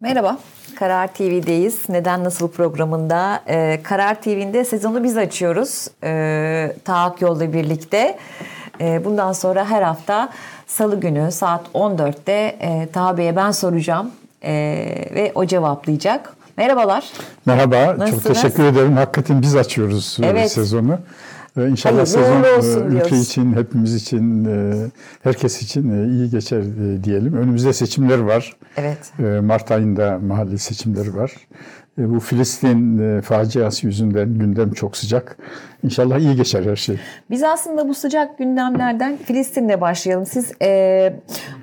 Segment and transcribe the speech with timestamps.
[0.00, 0.38] Merhaba,
[0.78, 1.78] Karar TV'deyiz.
[1.88, 3.40] Neden Nasıl programında.
[3.48, 5.86] Ee, Karar TV'nde sezonu biz açıyoruz.
[6.04, 8.18] Ee, Taak Yol'la birlikte.
[8.80, 10.28] Ee, bundan sonra her hafta
[10.66, 14.10] salı günü saat 14'te e, Taha Bey'e ben soracağım.
[14.44, 14.50] Ee,
[15.14, 16.34] ve o cevaplayacak.
[16.56, 17.12] Merhabalar.
[17.46, 18.22] Merhaba, Nasılsınız?
[18.22, 18.96] çok teşekkür ederim.
[18.96, 20.52] Hakikaten biz açıyoruz e, Evet.
[20.52, 20.98] sezonu.
[21.68, 23.26] İnşallah Hayırlı sezon e, olsun ülke diyoruz.
[23.26, 24.74] için, hepimiz için, e,
[25.22, 26.62] herkes için e, iyi geçer
[27.04, 27.34] diyelim.
[27.36, 28.56] Önümüzde seçimler var.
[28.76, 29.12] Evet.
[29.42, 31.32] Mart ayında mahalli seçimleri var.
[31.98, 35.36] Bu Filistin faciası yüzünden gündem çok sıcak.
[35.84, 36.96] İnşallah iyi geçer her şey.
[37.30, 40.26] Biz aslında bu sıcak gündemlerden Filistin'le başlayalım.
[40.26, 41.12] Siz e,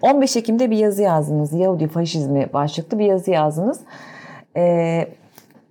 [0.02, 1.54] 15 Ekim'de bir yazı yazdınız.
[1.54, 3.80] Yahudi faşizmi başlıklı bir yazı yazdınız.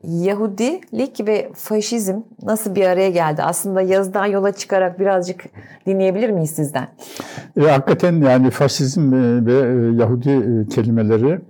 [0.05, 3.42] Yahudilik ve faşizm nasıl bir araya geldi?
[3.42, 5.45] Aslında yazıdan yola çıkarak birazcık
[5.87, 6.88] dinleyebilir miyiz sizden?
[7.56, 11.40] E, hakikaten yani faşizm e, ve e, Yahudi e, kelimeleri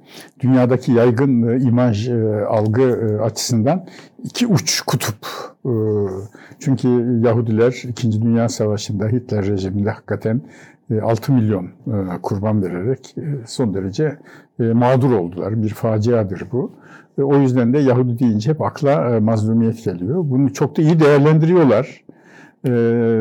[0.40, 2.08] dünyadaki yaygın imaj,
[2.48, 3.86] algı açısından
[4.24, 5.26] iki uç kutup.
[6.60, 6.88] Çünkü
[7.24, 8.22] Yahudiler 2.
[8.22, 10.40] Dünya Savaşı'nda Hitler rejiminde hakikaten
[10.90, 11.68] e, 6 milyon
[12.22, 13.14] kurban vererek
[13.46, 14.18] son derece
[14.58, 15.62] mağdur oldular.
[15.62, 16.72] Bir faciadır bu.
[17.18, 20.24] E, O yüzden de Yahudi deyince hep akla e, mazlumiyet geliyor.
[20.24, 22.04] Bunu çok da iyi değerlendiriyorlar.
[22.66, 22.70] E,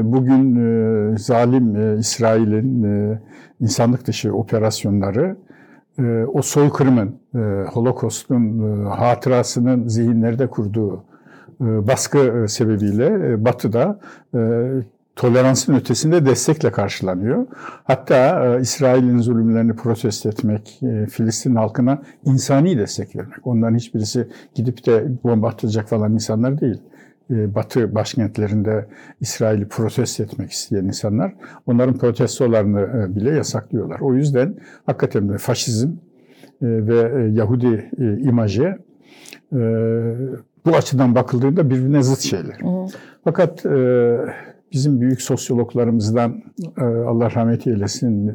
[0.04, 2.86] Bugün zalim İsrail'in
[3.60, 5.36] insanlık dışı operasyonları
[6.34, 7.16] o soykırımın,
[7.74, 11.04] Holokost'un hatırasının zihinlerde kurduğu
[11.60, 14.00] baskı sebebiyle Batı'da
[15.16, 17.46] toleransın ötesinde destekle karşılanıyor.
[17.84, 23.48] Hatta e, İsrail'in zulümlerini protesto etmek, e, Filistin halkına insani destek vermek.
[23.48, 26.82] Onların hiçbirisi gidip de bomba atacak falan insanlar değil.
[27.32, 28.86] E, Batı başkentlerinde
[29.22, 31.34] İsrail'i protesto etmek isteyen insanlar
[31.66, 34.00] onların protestolarını e, bile yasaklıyorlar.
[34.00, 34.56] O yüzden
[34.86, 35.94] hakikaten de faşizm e,
[36.62, 38.78] ve e, Yahudi e, imajı
[39.54, 39.60] e,
[40.66, 42.58] bu açıdan bakıldığında birbirine zıt şeyler.
[43.24, 44.18] Fakat e,
[44.72, 46.44] bizim büyük sosyologlarımızdan
[46.78, 48.28] e, Allah rahmet eylesin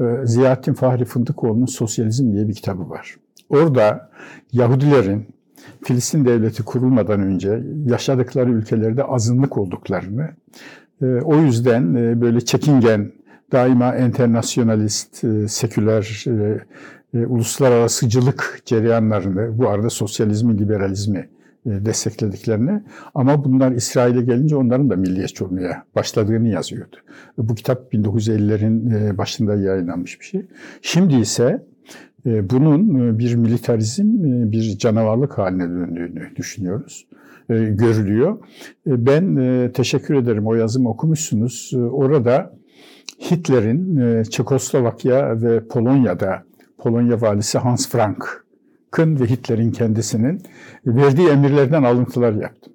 [0.00, 3.16] e, Ziyaettin Fahri Fındıkoğlu'nun Sosyalizm diye bir kitabı var.
[3.48, 4.10] Orada
[4.52, 5.26] Yahudilerin
[5.82, 10.28] Filistin devleti kurulmadan önce yaşadıkları ülkelerde azınlık olduklarını,
[11.02, 13.12] e, o yüzden böyle çekingen,
[13.52, 16.24] daima internasyonalist, e, seküler,
[17.14, 21.28] uluslararasıcılık cereyanlarını, bu arada sosyalizmi, liberalizmi
[21.66, 22.82] desteklediklerini
[23.14, 26.96] ama bunlar İsrail'e gelince onların da milliyetçi olmaya başladığını yazıyordu.
[27.38, 30.46] Bu kitap 1950'lerin e, başında yayınlanmış bir şey.
[30.82, 31.66] Şimdi ise
[32.26, 37.06] e, bunun e, bir militarizm, e, bir canavarlık haline döndüğünü düşünüyoruz,
[37.50, 38.38] e, görülüyor.
[38.86, 41.70] E, Ben e, teşekkür ederim, o yazımı okumuşsunuz.
[41.74, 42.52] E, Orada
[43.30, 46.42] Hitler'in e, Çekoslovakya ve Polonya'da
[46.78, 47.88] Polonya valisi Hans
[48.90, 50.42] Frank'ın ve Hitler'in kendisinin
[50.86, 52.72] verdiği emirlerden alıntılar yaptım.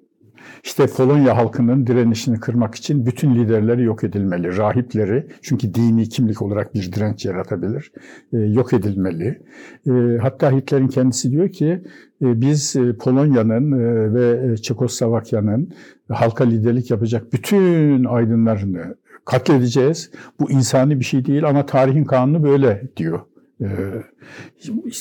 [0.64, 4.56] İşte Polonya halkının direnişini kırmak için bütün liderleri yok edilmeli.
[4.56, 7.92] Rahipleri, çünkü dini kimlik olarak bir direnç yaratabilir,
[8.32, 9.42] e, yok edilmeli.
[9.86, 9.90] E,
[10.22, 11.82] Hatta Hitler'in kendisi diyor ki,
[12.22, 13.72] e, biz Polonya'nın
[14.14, 15.70] ve Çekoslovakya'nın
[16.08, 20.10] halka liderlik yapacak bütün aydınlarını katledeceğiz.
[20.40, 23.20] Bu insani bir şey değil ama tarihin kanunu böyle diyor.
[23.60, 23.66] E,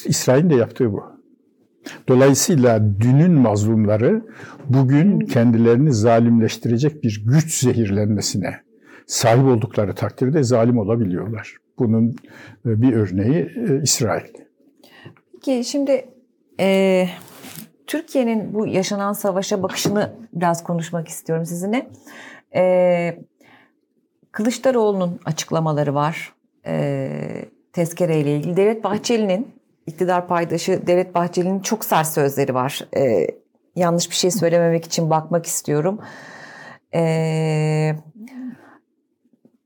[0.05, 1.03] İsrail'in de yaptığı bu.
[2.07, 4.21] Dolayısıyla dünün mazlumları
[4.69, 8.66] bugün kendilerini zalimleştirecek bir güç zehirlenmesine
[9.05, 11.57] sahip oldukları takdirde zalim olabiliyorlar.
[11.79, 12.09] Bunun
[12.66, 14.33] e, bir örneği e, İsrail.
[15.31, 16.05] Peki şimdi
[16.59, 17.07] e,
[17.87, 21.87] Türkiye'nin bu yaşanan savaşa bakışını biraz konuşmak istiyorum sizinle.
[22.55, 23.23] E,
[24.31, 26.33] Kılıçdaroğlu'nun açıklamaları var.
[26.66, 27.09] E,
[27.75, 28.57] tezkereyle ilgili.
[28.57, 29.53] Devlet Bahçeli'nin
[29.87, 32.87] iktidar paydaşı Devlet Bahçeli'nin çok sert sözleri var.
[32.97, 33.27] E,
[33.75, 35.99] yanlış bir şey söylememek için bakmak istiyorum.
[36.93, 37.95] E,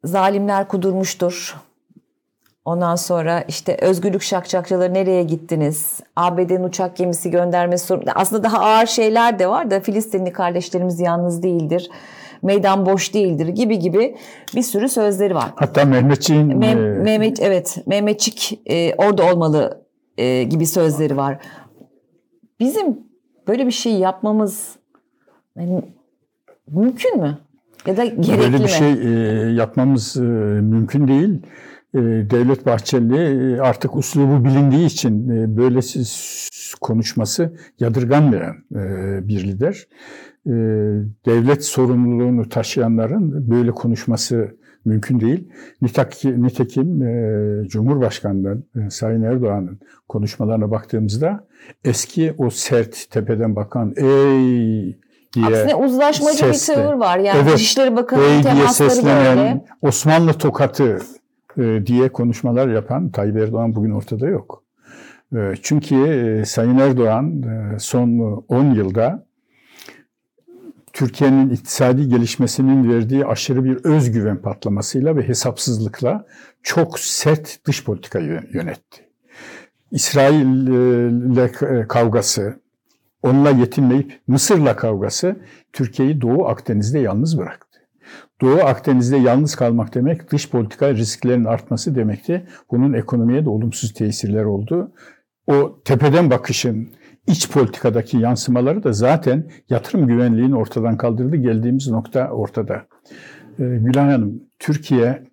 [0.04, 1.56] zalimler kudurmuştur.
[2.66, 6.00] Ondan sonra işte özgürlük şakşakçıları nereye gittiniz?
[6.16, 8.06] ABD'nin uçak gemisi göndermesi sorun.
[8.16, 11.90] Aslında daha ağır şeyler de var da Filistinli kardeşlerimiz yalnız değildir.
[12.42, 14.16] Meydan boş değildir gibi gibi
[14.56, 15.52] bir sürü sözleri var.
[15.56, 19.86] Hatta Mehmetçiğin Meh- e, Mehmet evet Mehmetçik e, orada olmalı
[20.18, 21.38] e, gibi sözleri var.
[22.60, 22.98] Bizim
[23.48, 24.76] böyle bir şey yapmamız
[25.58, 25.82] yani,
[26.68, 27.38] mümkün mü?
[27.86, 28.70] Ya da gerekli böyle bir mi?
[28.70, 29.10] şey e,
[29.52, 30.22] yapmamız e,
[30.62, 31.42] mümkün değil.
[31.94, 32.00] E,
[32.30, 35.80] Devlet Bahçeli e, artık uslubu bilindiği için e, böyle
[36.82, 38.78] konuşması yadırganmayan e,
[39.28, 39.88] bir lider.
[40.50, 40.54] E,
[41.26, 45.50] Devlet sorumluluğunu taşıyanların böyle konuşması mümkün değil.
[45.82, 51.48] Nitekim, nitekim e, Cumhurbaşkanı'nın, e, Sayın Erdoğan'ın konuşmalarına baktığımızda
[51.84, 55.00] eski o sert tepeden bakan ey
[55.34, 57.18] diye Aksine uzlaşmacı sesle, bir tavır var.
[57.18, 59.66] Yani evet, Dışişleri Bakanı'nın temasları seslenen böyle.
[59.82, 61.00] Osmanlı tokatı
[61.58, 64.64] e, diye konuşmalar yapan Tayyip Erdoğan bugün ortada yok.
[65.36, 69.29] E, çünkü e, Sayın Erdoğan e, son 10 yılda
[71.00, 76.26] Türkiye'nin iktisadi gelişmesinin verdiği aşırı bir özgüven patlamasıyla ve hesapsızlıkla
[76.64, 79.06] çok sert dış politika yönetti.
[79.92, 81.48] İsrail'le
[81.88, 82.60] kavgası,
[83.24, 85.36] onunla yetinmeyip Mısır'la kavgası
[85.74, 87.80] Türkiye'yi Doğu Akdeniz'de yalnız bıraktı.
[88.42, 92.48] Doğu Akdeniz'de yalnız kalmak demek dış politika risklerinin artması demekti.
[92.72, 94.92] Bunun ekonomiye de olumsuz tesirler oldu.
[95.48, 96.90] O tepeden bakışın
[97.30, 101.36] iç politikadaki yansımaları da zaten yatırım güvenliğini ortadan kaldırdı.
[101.36, 102.88] Geldiğimiz nokta ortada.
[103.60, 105.24] Ee, Gülhan Hanım, Türkiye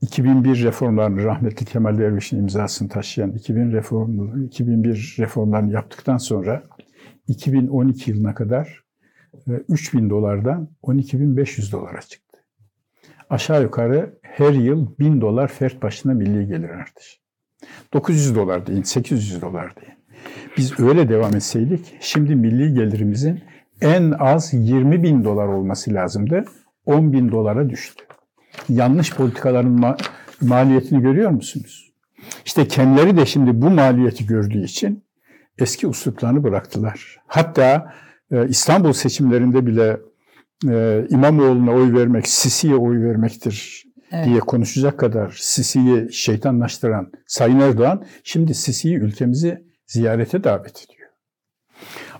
[0.00, 6.62] 2001 reformlarını rahmetli Kemal Derviş'in imzasını taşıyan 2000 reform, 2001 reformlarını yaptıktan sonra
[7.28, 8.84] 2012 yılına kadar
[9.68, 12.38] 3000 e, dolardan 12.500 dolara çıktı.
[13.30, 17.18] Aşağı yukarı her yıl 1000 dolar fert başına milli gelir artışı.
[17.92, 19.97] 900 dolar deyin, 800 dolar deyin.
[20.56, 23.40] Biz öyle devam etseydik şimdi milli gelirimizin
[23.80, 26.44] en az 20 bin dolar olması lazımdı.
[26.86, 28.04] 10 bin dolara düştü.
[28.68, 29.98] Yanlış politikaların ma-
[30.40, 31.92] maliyetini görüyor musunuz?
[32.44, 35.04] İşte kendileri de şimdi bu maliyeti gördüğü için
[35.58, 37.16] eski usluplarını bıraktılar.
[37.26, 37.92] Hatta
[38.30, 40.00] e, İstanbul seçimlerinde bile
[40.68, 44.26] e, İmamoğlu'na oy vermek, Sisi'ye oy vermektir evet.
[44.26, 51.08] diye konuşacak kadar Sisi'yi şeytanlaştıran Sayın Erdoğan şimdi Sisi'yi ülkemizi ziyarete davet ediyor.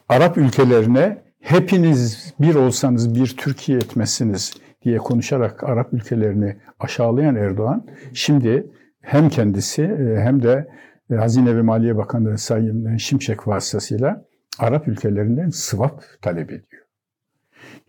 [0.09, 4.55] Arap ülkelerine hepiniz bir olsanız bir Türkiye etmezsiniz
[4.85, 8.71] diye konuşarak Arap ülkelerini aşağılayan Erdoğan şimdi
[9.01, 10.69] hem kendisi e, hem de
[11.11, 14.25] e, Hazine ve Maliye Bakanı Sayın Şimşek vasıtasıyla
[14.59, 16.83] Arap ülkelerinden swap talep ediyor.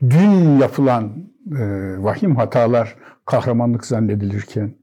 [0.01, 1.63] Dün yapılan e,
[2.03, 4.75] vahim hatalar kahramanlık zannedilirken,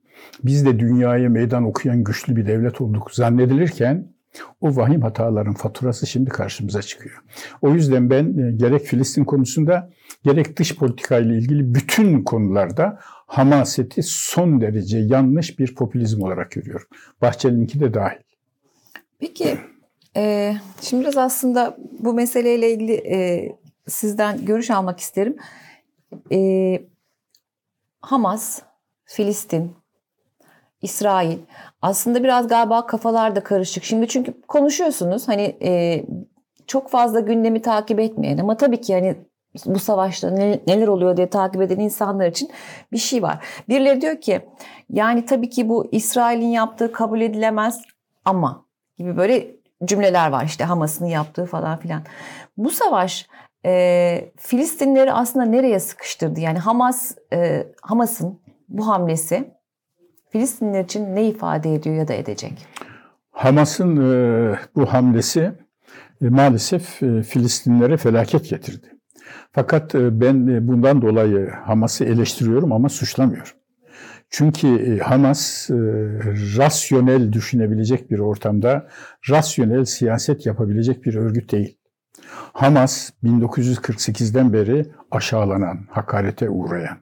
[0.44, 4.15] biz de dünyaya meydan okuyan güçlü bir devlet olduk zannedilirken
[4.60, 7.22] o vahim hataların faturası şimdi karşımıza çıkıyor.
[7.62, 9.90] O yüzden ben e, gerek Filistin konusunda
[10.24, 16.86] gerek dış politika ile ilgili bütün konularda hamaseti son derece yanlış bir popülizm olarak görüyorum.
[17.22, 18.18] Bahçeli'ninki de dahil.
[19.18, 19.58] Peki
[20.16, 23.48] e, şimdi biraz aslında bu meseleyle ilgili e,
[23.88, 25.36] sizden görüş almak isterim.
[26.32, 26.82] E,
[28.00, 28.62] Hamas,
[29.04, 29.76] Filistin,
[30.82, 31.38] İsrail.
[31.82, 33.84] Aslında biraz galiba kafalar da karışık.
[33.84, 36.02] Şimdi çünkü konuşuyorsunuz hani e,
[36.66, 39.16] çok fazla gündemi takip etmeyen ama tabii ki hani
[39.66, 40.30] bu savaşta
[40.66, 42.50] neler oluyor diye takip eden insanlar için
[42.92, 43.44] bir şey var.
[43.68, 44.40] Birileri diyor ki
[44.90, 47.82] yani tabii ki bu İsrail'in yaptığı kabul edilemez
[48.24, 48.66] ama
[48.98, 52.02] gibi böyle cümleler var işte Hamas'ın yaptığı falan filan.
[52.56, 53.26] Bu savaş
[53.66, 56.40] e, Filistinleri aslında nereye sıkıştırdı?
[56.40, 59.55] Yani Hamas e, Hamas'ın bu hamlesi
[60.28, 62.66] Filistinler için ne ifade ediyor ya da edecek?
[63.30, 65.52] Hamas'ın e, bu hamlesi
[66.22, 68.86] e, maalesef e, Filistinlere felaket getirdi.
[69.52, 73.52] Fakat ben bundan dolayı Hamas'ı eleştiriyorum ama suçlamıyorum.
[74.30, 75.70] Çünkü Hamas
[76.58, 78.88] rasyonel düşünebilecek bir ortamda
[79.30, 81.78] rasyonel siyaset yapabilecek bir örgüt değil.
[82.52, 86.98] Hamas 1948'den beri aşağılanan, hakarete uğrayan,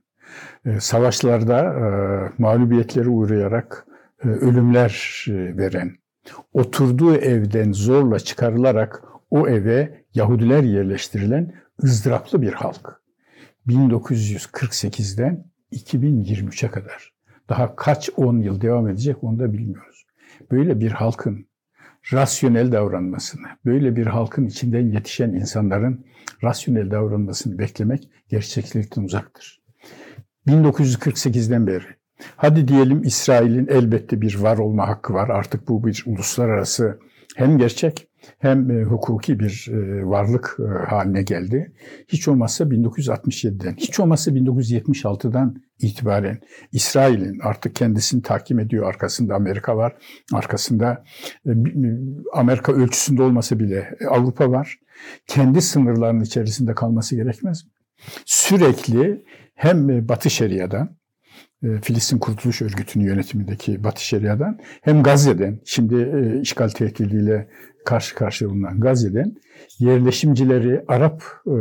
[0.79, 1.85] savaşlarda e,
[2.43, 3.87] mağlubiyetlere uğrayarak
[4.25, 5.93] e, ölümler veren,
[6.53, 13.01] oturduğu evden zorla çıkarılarak o eve Yahudiler yerleştirilen ızdıraplı bir halk.
[13.69, 17.15] 1948'den 2023'e kadar.
[17.49, 20.07] Daha kaç on yıl devam edecek onu da bilmiyoruz.
[20.51, 21.47] Böyle bir halkın
[22.13, 26.07] rasyonel davranmasını, böyle bir halkın içinden yetişen insanların
[26.43, 29.64] rasyonel davranmasını beklemek gerçeklikten uzaktır.
[30.47, 31.85] 1948'den beri.
[32.37, 35.29] Hadi diyelim İsrail'in elbette bir var olma hakkı var.
[35.29, 36.99] Artık bu bir uluslararası
[37.37, 38.09] hem gerçek
[38.39, 41.73] hem e, hukuki bir e, varlık e, haline geldi.
[42.09, 46.39] Hiç olmazsa 1967'den, hiç olmazsa 1976'dan itibaren
[46.73, 48.89] İsrail'in artık kendisini takip ediyor.
[48.89, 49.97] Arkasında Amerika var.
[50.33, 51.05] Arkasında
[52.33, 54.79] Amerika ölçüsünde olmasa bile Avrupa var.
[55.27, 57.71] Kendi sınırlarının içerisinde kalması gerekmez mi?
[58.25, 60.97] Sürekli hem Batı Şeria'dan,
[61.63, 67.49] e, Filistin Kurtuluş Örgütü'nün yönetimindeki Batı Şeria'dan hem Gazze'den, şimdi e, işgal tehdidiyle
[67.85, 69.37] karşı karşıya bulunan Gazze'den
[69.79, 71.57] yerleşimcileri, Arap e,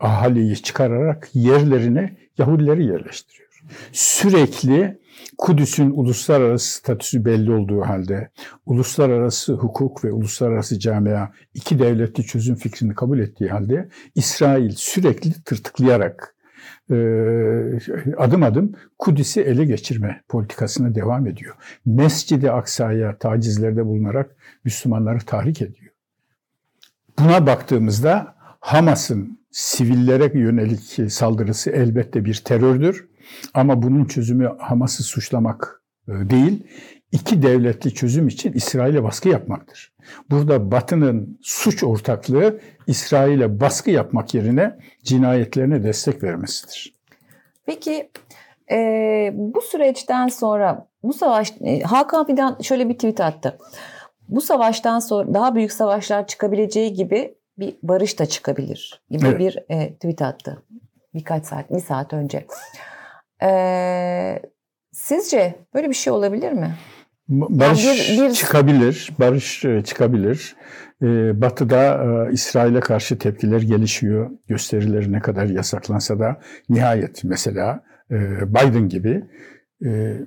[0.00, 3.50] ahaliyi çıkararak yerlerine Yahudileri yerleştiriyor.
[3.92, 5.00] Sürekli
[5.38, 8.30] Kudüs'ün uluslararası statüsü belli olduğu halde
[8.66, 16.36] uluslararası hukuk ve uluslararası camia iki devletli çözüm fikrini kabul ettiği halde İsrail sürekli tırtıklayarak
[16.36, 16.39] e,
[18.16, 21.54] adım adım Kudüs'ü ele geçirme politikasına devam ediyor.
[21.86, 25.92] Mescid-i Aksa'ya tacizlerde bulunarak Müslümanları tahrik ediyor.
[27.18, 33.08] Buna baktığımızda Hamas'ın sivillere yönelik saldırısı elbette bir terördür.
[33.54, 36.66] Ama bunun çözümü Hamas'ı suçlamak e, değil,
[37.12, 39.92] iki devletli çözüm için İsrail'e baskı yapmaktır.
[40.30, 46.94] Burada Batı'nın suç ortaklığı İsrail'e baskı yapmak yerine cinayetlerine destek vermesidir.
[47.66, 48.10] Peki
[48.70, 53.58] e, bu süreçten sonra bu savaş e, Hakan Fidan şöyle bir tweet attı.
[54.28, 59.38] Bu savaştan sonra daha büyük savaşlar çıkabileceği gibi bir barış da çıkabilir gibi evet.
[59.38, 60.62] bir e, tweet attı.
[61.14, 62.46] Birkaç saat, bir saat önce.
[63.42, 64.42] E,
[64.92, 66.74] sizce böyle bir şey olabilir mi?
[67.30, 68.30] Barış bir, bir...
[68.32, 70.56] çıkabilir, barış e, çıkabilir.
[71.02, 74.30] Ee, batı'da e, İsrail'e karşı tepkiler gelişiyor.
[74.48, 78.16] Gösterileri ne kadar yasaklansa da nihayet mesela e,
[78.48, 79.24] Biden gibi
[79.84, 80.20] e,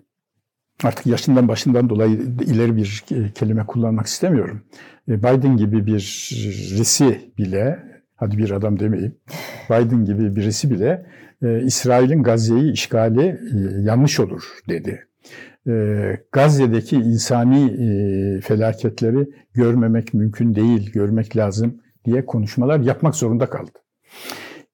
[0.84, 3.04] artık yaşından başından dolayı ileri bir
[3.36, 4.64] kelime kullanmak istemiyorum.
[5.08, 7.80] Biden gibi birisi bile,
[8.16, 9.16] hadi bir adam demeyeyim,
[9.70, 11.06] Biden gibi birisi bile
[11.64, 13.40] İsrail'in Gazze'yi işgali
[13.80, 15.08] yanlış olur dedi.
[16.32, 17.72] Gazze'deki insani
[18.42, 23.72] felaketleri görmemek mümkün değil, görmek lazım diye konuşmalar yapmak zorunda kaldı.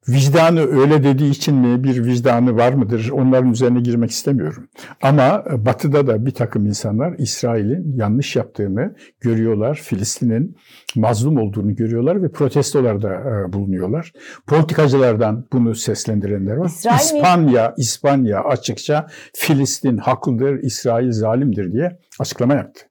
[0.09, 4.67] Vicdanı öyle dediği için mi bir vicdanı var mıdır onların üzerine girmek istemiyorum.
[5.01, 9.75] Ama batıda da bir takım insanlar İsrail'in yanlış yaptığını görüyorlar.
[9.75, 10.57] Filistin'in
[10.95, 14.13] mazlum olduğunu görüyorlar ve protestolarda e, bulunuyorlar.
[14.47, 16.65] Politikacılardan bunu seslendirenler var.
[16.65, 22.81] İsrail İspanya, İspanya açıkça Filistin haklıdır, İsrail zalimdir diye açıklama yaptı.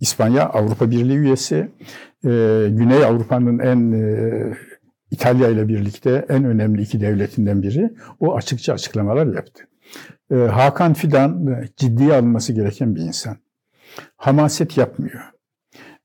[0.00, 1.56] İspanya Avrupa Birliği üyesi,
[2.24, 2.30] e,
[2.70, 4.54] Güney Avrupa'nın en e,
[5.10, 7.90] İtalya ile birlikte en önemli iki devletinden biri.
[8.20, 9.64] O açıkça açıklamalar yaptı.
[10.30, 13.36] Ee, Hakan Fidan e, ciddiye alınması gereken bir insan.
[14.16, 15.20] Hamaset yapmıyor.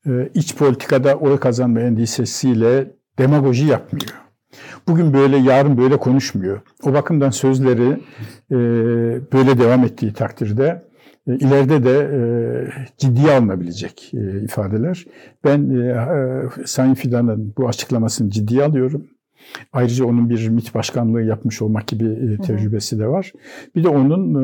[0.06, 4.14] Ee, iç politikada oy kazanma endişesiyle demagoji yapmıyor.
[4.88, 6.60] Bugün böyle, yarın böyle konuşmuyor.
[6.82, 8.00] O bakımdan sözleri
[8.50, 8.56] e,
[9.32, 10.85] böyle devam ettiği takdirde
[11.26, 12.20] ileride de e,
[12.98, 15.06] ciddiye alınabilecek e, ifadeler.
[15.44, 15.70] Ben
[16.64, 19.06] Sayın Fidan'ın bu açıklamasını ciddiye alıyorum.
[19.72, 23.32] Ayrıca onun bir MİT başkanlığı yapmış olmak gibi tecrübesi de var.
[23.76, 24.36] Bir de onun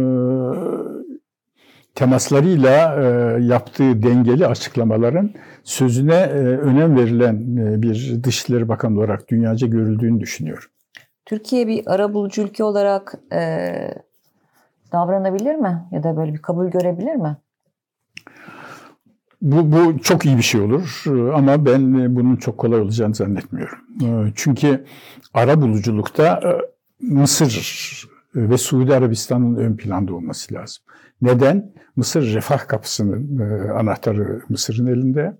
[1.94, 3.00] temaslarıyla
[3.40, 5.30] yaptığı dengeli açıklamaların
[5.64, 6.26] sözüne
[6.62, 10.68] önem verilen bir Dışişleri Bakanı olarak dünyaca görüldüğünü düşünüyorum.
[11.26, 13.14] Türkiye bir ara bulucu ülke olarak
[14.92, 15.88] davranabilir mi?
[15.90, 17.36] Ya da böyle bir kabul görebilir mi?
[19.42, 23.78] Bu, bu çok iyi bir şey olur ama ben bunun çok kolay olacağını zannetmiyorum.
[24.34, 24.84] Çünkü
[25.34, 26.50] ara buluculukta e,
[27.00, 30.84] Mısır ve Suudi Arabistan'ın ön planda olması lazım.
[31.22, 31.72] Neden?
[31.96, 35.38] Mısır refah kapısının e, anahtarı Mısır'ın elinde.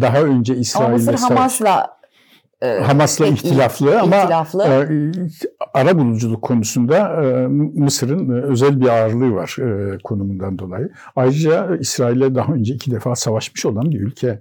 [0.00, 2.03] Daha önce İsrail'le Ama Mısır Hamas'la e,
[2.62, 4.62] Hamas'la ihtilaflı ama ihtilaflı.
[4.64, 5.10] E,
[5.74, 7.46] ara buluculuk konusunda e,
[7.80, 10.90] Mısır'ın e, özel bir ağırlığı var e, konumundan dolayı.
[11.16, 14.40] Ayrıca İsrail'le daha önce iki defa savaşmış olan bir ülke.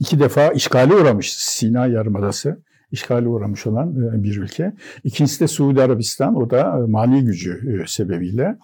[0.00, 4.72] İki defa işgale uğramış Sina Yarımadası işgale uğramış olan e, bir ülke.
[5.04, 8.56] İkincisi de Suudi Arabistan, o da e, mali gücü sebebiyle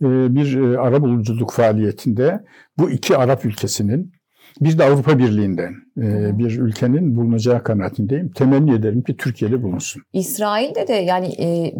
[0.00, 2.44] bir ara buluculuk faaliyetinde
[2.78, 4.12] bu iki Arap ülkesinin
[4.60, 8.32] bir de Avrupa Birliği'nden e, bir ülkenin bulunacağı kanaatindeyim.
[8.32, 10.02] Temenni ederim ki Türkiye'de bulunsun.
[10.12, 11.74] İsrail'de de yani e,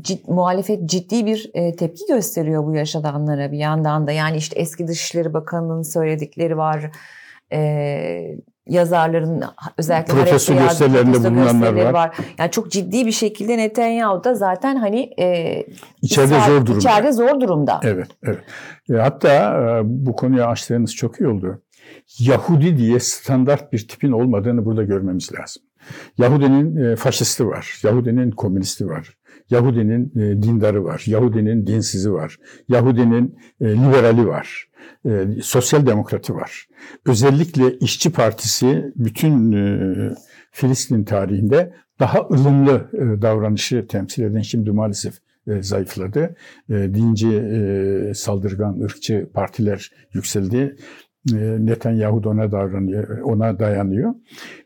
[0.00, 4.12] cid, muhalefet ciddi bir e, tepki gösteriyor bu yaşananlara bir yandan da.
[4.12, 6.90] Yani işte eski Dışişleri Bakanı'nın söyledikleri var.
[7.52, 8.36] E,
[8.66, 9.44] yazarların
[9.78, 11.92] özellikle protesto gösterilerinde bulunanlar var.
[11.92, 12.16] var.
[12.38, 15.62] Yani çok ciddi bir şekilde Netanyahu da zaten hani e,
[16.02, 16.78] içeride zor durumda.
[16.78, 17.80] İçeride zor durumda.
[17.82, 18.38] Evet, evet.
[18.90, 21.62] E, hatta e, bu konuya açtığınız çok iyi oldu.
[22.18, 25.62] Yahudi diye standart bir tipin olmadığını burada görmemiz lazım.
[26.18, 29.16] Yahudinin e, faşisti var, Yahudinin komünisti var,
[29.50, 32.36] Yahudinin e, dindarı var, Yahudinin dinsizi var,
[32.68, 34.68] Yahudinin e, liberali var,
[35.42, 36.66] sosyal demokratı var.
[37.06, 39.54] Özellikle İşçi Partisi bütün
[40.50, 42.90] Filistin tarihinde daha ılımlı
[43.22, 45.14] davranışı temsil eden şimdi maalesef
[45.60, 46.34] zayıfladı.
[46.68, 47.42] Dinci,
[48.14, 50.76] saldırgan, ırkçı partiler yükseldi.
[51.58, 54.14] Netanyahu da ona davranıyor, ona dayanıyor.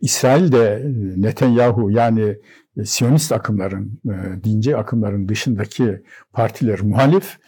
[0.00, 0.82] İsrail de
[1.16, 2.36] Netanyahu yani
[2.84, 4.00] Siyonist akımların,
[4.44, 6.02] dinci akımların dışındaki
[6.32, 7.38] partiler muhalif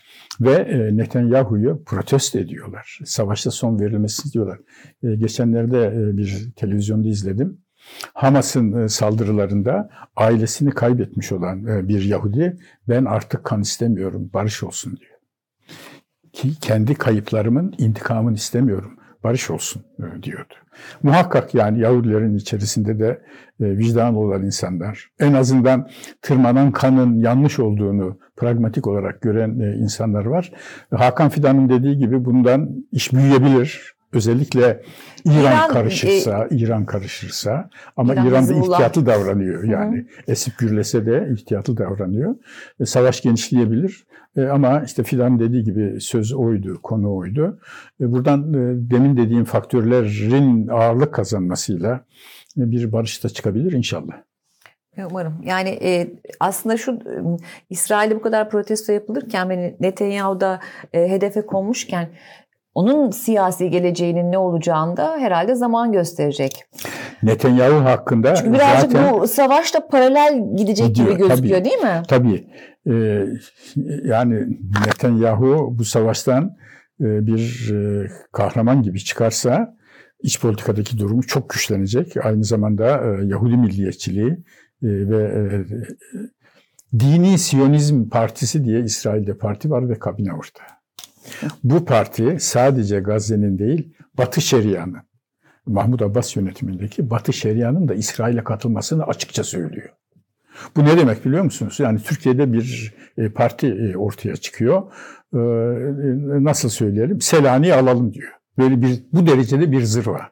[0.41, 2.99] ve Netanyahu'yu protesto ediyorlar.
[3.05, 4.59] Savaşta son verilmesini diyorlar.
[5.03, 7.59] Geçenlerde bir televizyonda izledim.
[8.15, 12.57] Hamas'ın saldırılarında ailesini kaybetmiş olan bir Yahudi
[12.89, 15.19] ben artık kan istemiyorum, barış olsun diyor.
[16.33, 20.55] Ki kendi kayıplarımın intikamını istemiyorum barış olsun e, diyordu.
[21.03, 23.21] Muhakkak yani Yahudilerin içerisinde de
[23.61, 25.89] e, vicdan olan insanlar, en azından
[26.23, 30.53] tırmanan kanın yanlış olduğunu pragmatik olarak gören e, insanlar var.
[30.95, 33.95] Hakan Fidan'ın dediği gibi bundan iş büyüyebilir.
[34.13, 34.83] Özellikle
[35.25, 39.65] İran, İran karışırsa, e, İran karışırsa ama İran, İran da ihtiyatlı davranıyor.
[39.65, 40.33] Yani Hı.
[40.33, 42.35] esip gürlese de ihtiyatlı davranıyor.
[42.81, 44.05] E, savaş genişleyebilir.
[44.37, 47.59] E, ama işte Fidan dediği gibi söz oydu, konu oydu.
[48.01, 52.05] E, buradan e, demin dediğim faktörlerin ağırlık kazanmasıyla
[52.57, 54.15] e, bir barış da çıkabilir inşallah.
[55.11, 55.43] Umarım.
[55.45, 56.99] Yani e, aslında şu e,
[57.71, 60.61] İsrail'de bu kadar protesto yapılırken ve Netanyahu'da
[60.93, 62.09] e, hedefe konmuşken
[62.75, 66.65] onun siyasi geleceğinin ne olacağını da herhalde zaman gösterecek.
[67.23, 72.03] Netanyahu hakkında Çünkü birazcık zaten, bu savaşta paralel gidecek gidiyor, gibi gözüküyor tabii, değil mi?
[72.09, 72.49] Tabii.
[72.87, 73.27] Ee,
[74.05, 76.57] yani Netanyahu bu savaştan
[77.01, 79.77] e, bir e, kahraman gibi çıkarsa
[80.23, 82.17] iç politikadaki durumu çok güçlenecek.
[82.25, 84.39] Aynı zamanda e, Yahudi milliyetçiliği
[84.83, 85.65] ve
[86.99, 90.82] Dini Siyonizm Partisi diye İsrail'de parti var ve kabine orada.
[91.65, 95.03] Bu parti sadece Gazze'nin değil, Batı Şeria'nın,
[95.67, 99.89] Mahmut Abbas yönetimindeki Batı Şeria'nın da İsrail'e katılmasını açıkça söylüyor.
[100.77, 101.81] Bu ne demek biliyor musunuz?
[101.81, 104.83] Yani Türkiye'de bir e, parti e, ortaya çıkıyor.
[105.35, 105.39] E,
[106.45, 107.21] nasıl söyleyelim?
[107.21, 108.33] Selanik'i alalım diyor.
[108.59, 110.31] Böyle bir bu derecede bir zırva.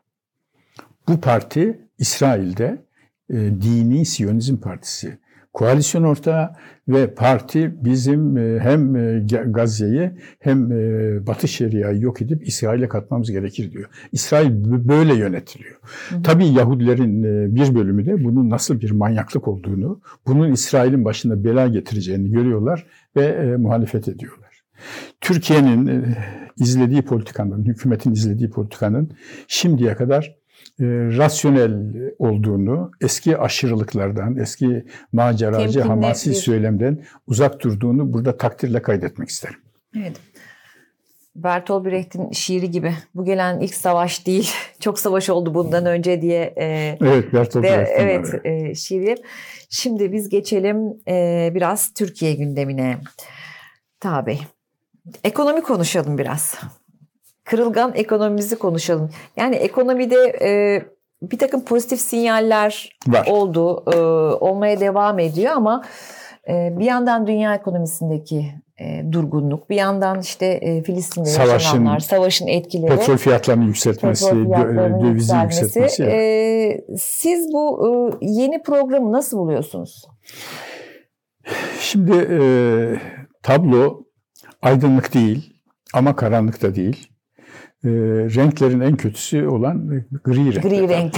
[1.08, 2.84] Bu parti İsrail'de
[3.30, 5.18] dini Siyonizm Partisi
[5.52, 6.50] koalisyon ortağı
[6.88, 13.30] ve parti bizim e, hem e, Gazze'yi hem e, Batı Şeria'yı yok edip İsrail'e katmamız
[13.30, 13.90] gerekir diyor.
[14.12, 14.50] İsrail
[14.88, 15.76] böyle yönetiliyor.
[16.08, 16.22] Hı.
[16.22, 17.22] Tabii Yahudilerin
[17.54, 22.86] bir bölümü de bunun nasıl bir manyaklık olduğunu, bunun İsrail'in başına bela getireceğini görüyorlar
[23.16, 24.50] ve muhalefet ediyorlar.
[25.20, 26.04] Türkiye'nin
[26.56, 29.10] izlediği politikanın, hükümetin izlediği politikanın
[29.48, 30.39] şimdiye kadar
[31.18, 31.72] rasyonel
[32.18, 36.34] olduğunu, eski aşırılıklardan, eski maceracı, Temkinli hamasi bir...
[36.34, 39.58] söylemden uzak durduğunu burada takdirle kaydetmek isterim.
[39.96, 40.16] Evet.
[41.36, 42.94] Bertolt Brecht'in şiiri gibi.
[43.14, 44.50] Bu gelen ilk savaş değil.
[44.80, 46.54] Çok savaş oldu bundan önce diye.
[46.56, 47.94] E, evet Bertolt Brecht'in.
[47.94, 49.16] Evet e, şiiri.
[49.70, 50.76] Şimdi biz geçelim
[51.08, 52.98] e, biraz Türkiye gündemine.
[54.00, 54.38] Tabii.
[55.24, 56.60] Ekonomi konuşalım biraz
[57.50, 59.10] kırılgan ekonomimizi konuşalım.
[59.36, 60.50] Yani ekonomide e,
[61.22, 63.26] bir takım pozitif sinyaller Var.
[63.26, 63.96] oldu, e,
[64.44, 65.84] olmaya devam ediyor ama
[66.48, 72.46] e, bir yandan dünya ekonomisindeki e, durgunluk, bir yandan işte e, Filistin'de savaşın, yaşananlar, savaşın
[72.46, 75.78] etkileri, petrol fiyatlarının yükseltmesi, petrol fiyatlarının dövizin yükselmesi.
[75.80, 80.04] yükseltmesi e, siz bu e, yeni programı nasıl buluyorsunuz?
[81.80, 82.42] Şimdi e,
[83.42, 84.04] tablo
[84.62, 85.52] aydınlık değil
[85.94, 87.09] ama karanlık da değil
[87.84, 87.88] e,
[88.34, 89.88] renklerin en kötüsü olan
[90.24, 90.62] gri renk.
[90.62, 91.14] Gri renk.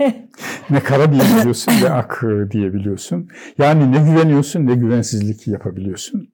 [0.70, 3.28] ne kara diyebiliyorsun ne ak diyebiliyorsun.
[3.58, 6.28] Yani ne güveniyorsun ne güvensizlik yapabiliyorsun.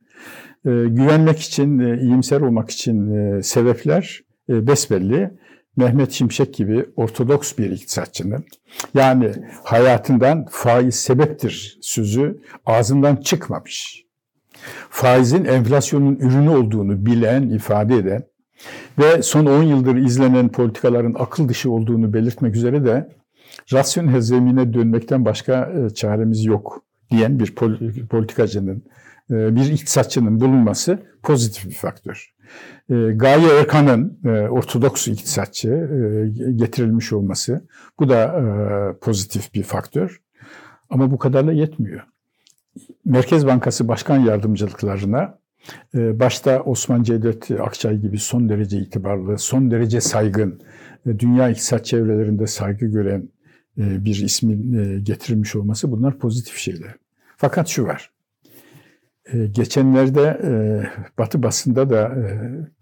[0.64, 5.30] E, güvenmek için, e, iyimser olmak için e, sebepler e, besbelli.
[5.76, 8.44] Mehmet Şimşek gibi ortodoks bir iktisatçının
[8.94, 9.32] yani
[9.64, 14.04] hayatından faiz sebeptir sözü ağzından çıkmamış.
[14.90, 18.24] Faizin enflasyonun ürünü olduğunu bilen, ifade eden
[18.98, 23.08] ve son 10 yıldır izlenen politikaların akıl dışı olduğunu belirtmek üzere de
[23.72, 27.54] rasyonel zemine dönmekten başka e, çaremiz yok diyen bir
[28.10, 28.84] politikacının,
[29.30, 32.34] e, bir iktisatçının bulunması pozitif bir faktör.
[32.90, 34.18] E, Gaye Erkan'ın
[34.50, 35.90] ortodoks iktisatçı
[36.56, 37.68] getirilmiş olması
[38.00, 38.44] bu da
[39.00, 40.20] pozitif bir faktör.
[40.90, 42.02] Ama bu kadarla yetmiyor.
[43.04, 45.38] Merkez Bankası Başkan Yardımcılıklarına
[45.94, 50.60] başta Osman Cevdet Akçay gibi son derece itibarlı, son derece saygın,
[51.06, 53.28] e, dünya iktisat çevrelerinde saygı gören
[53.78, 56.94] e, bir ismin e, getirilmiş olması bunlar pozitif şeyler.
[57.36, 58.10] Fakat şu var,
[59.52, 60.40] geçenlerde
[61.18, 62.16] Batı basında da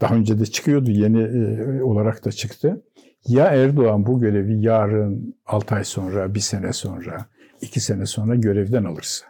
[0.01, 2.83] daha önce de çıkıyordu, yeni olarak da çıktı.
[3.29, 7.27] Ya Erdoğan bu görevi yarın 6 ay sonra, bir sene sonra,
[7.61, 9.27] iki sene sonra görevden alırsa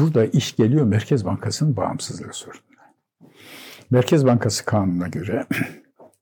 [0.00, 2.94] Burada iş geliyor Merkez Bankası'nın bağımsızlığı sorununa.
[3.90, 5.46] Merkez Bankası kanununa göre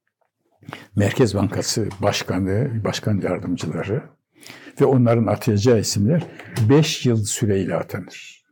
[0.97, 4.03] Merkez Bankası Başkanı, Başkan Yardımcıları
[4.81, 6.23] ve onların atayacağı isimler
[6.71, 8.45] 5 yıl süreyle atanır.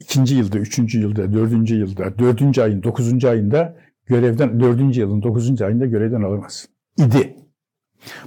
[0.00, 5.86] İkinci yılda, üçüncü yılda, dördüncü yılda, dördüncü ayın, dokuzuncu ayında görevden, dördüncü yılın dokuzuncu ayında
[5.86, 6.68] görevden alamaz.
[6.98, 7.36] İdi.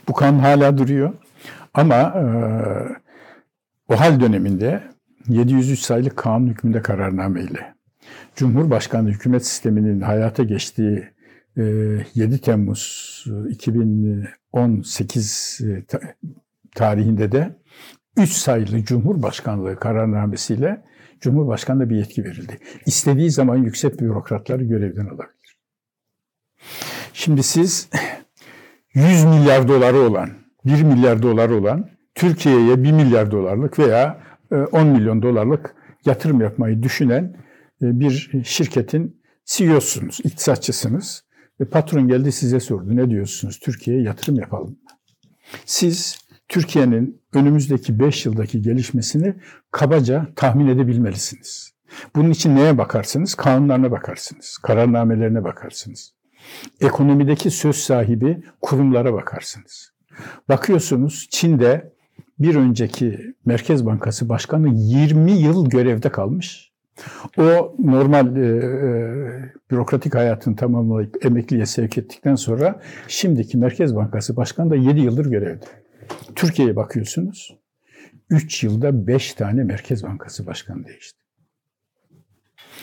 [0.07, 1.13] Bu kanun hala duruyor.
[1.73, 2.23] Ama e,
[3.93, 4.92] o hal döneminde
[5.27, 7.75] 703 sayılı kanun hükmünde kararnameyle
[8.35, 11.13] Cumhurbaşkanlığı hükümet sisteminin hayata geçtiği
[11.55, 15.61] 7 Temmuz 2018
[16.75, 17.55] tarihinde de
[18.17, 20.83] 3 sayılı Cumhurbaşkanlığı kararnamesiyle
[21.21, 22.59] Cumhurbaşkanı'na bir yetki verildi.
[22.85, 25.57] İstediği zaman yüksek bürokratları görevden alabilir.
[27.13, 27.89] Şimdi siz
[28.93, 30.29] 100 milyar doları olan,
[30.65, 34.23] 1 milyar doları olan Türkiye'ye 1 milyar dolarlık veya
[34.71, 37.35] 10 milyon dolarlık yatırım yapmayı düşünen
[37.81, 41.23] bir şirketin CEO'sunuz, iktisatçısınız.
[41.59, 42.95] Ve patron geldi size sordu.
[42.95, 43.59] Ne diyorsunuz?
[43.59, 44.79] Türkiye'ye yatırım yapalım.
[45.65, 49.35] Siz Türkiye'nin önümüzdeki 5 yıldaki gelişmesini
[49.71, 51.73] kabaca tahmin edebilmelisiniz.
[52.15, 53.35] Bunun için neye bakarsınız?
[53.35, 54.57] Kanunlarına bakarsınız.
[54.57, 56.13] Kararnamelerine bakarsınız.
[56.81, 59.93] Ekonomideki söz sahibi kurumlara bakarsınız.
[60.49, 61.92] Bakıyorsunuz Çin'de
[62.39, 66.73] bir önceki Merkez Bankası Başkanı 20 yıl görevde kalmış.
[67.37, 68.73] O normal e, e,
[69.71, 75.65] bürokratik hayatını tamamlayıp emekliye sevk ettikten sonra şimdiki Merkez Bankası Başkanı da 7 yıldır görevde.
[76.35, 77.57] Türkiye'ye bakıyorsunuz.
[78.29, 81.19] 3 yılda 5 tane Merkez Bankası Başkanı değişti.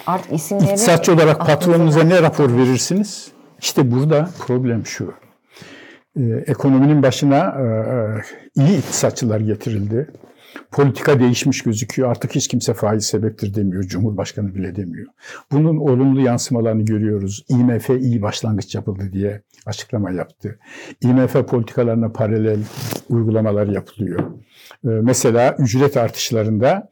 [0.06, 0.64] Artık isimleri...
[0.64, 3.32] İktisatçı olarak patronunuza ne rapor verirsiniz?
[3.60, 5.14] İşte burada problem şu.
[6.20, 10.10] Ee, ekonominin başına e, e, iyi iktisatçılar getirildi.
[10.70, 12.10] Politika değişmiş gözüküyor.
[12.10, 13.82] Artık hiç kimse faiz sebeptir demiyor.
[13.82, 15.06] Cumhurbaşkanı bile demiyor.
[15.52, 17.44] Bunun olumlu yansımalarını görüyoruz.
[17.48, 20.58] IMF iyi başlangıç yapıldı diye açıklama yaptı.
[21.00, 22.58] IMF politikalarına paralel
[23.08, 24.20] uygulamalar yapılıyor.
[24.82, 26.90] Mesela ücret artışlarında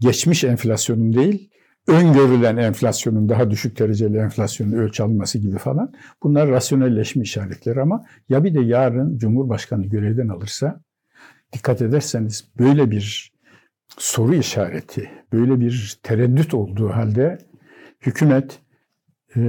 [0.00, 1.50] geçmiş enflasyonun değil,
[1.90, 5.92] öngörülen enflasyonun daha düşük dereceli enflasyonun ölçü alınması gibi falan.
[6.22, 10.80] Bunlar rasyonelleşme işaretleri ama ya bir de yarın Cumhurbaşkanı görevden alırsa
[11.52, 13.32] dikkat ederseniz böyle bir
[13.98, 17.38] soru işareti, böyle bir tereddüt olduğu halde
[18.00, 18.58] hükümet
[19.36, 19.40] e,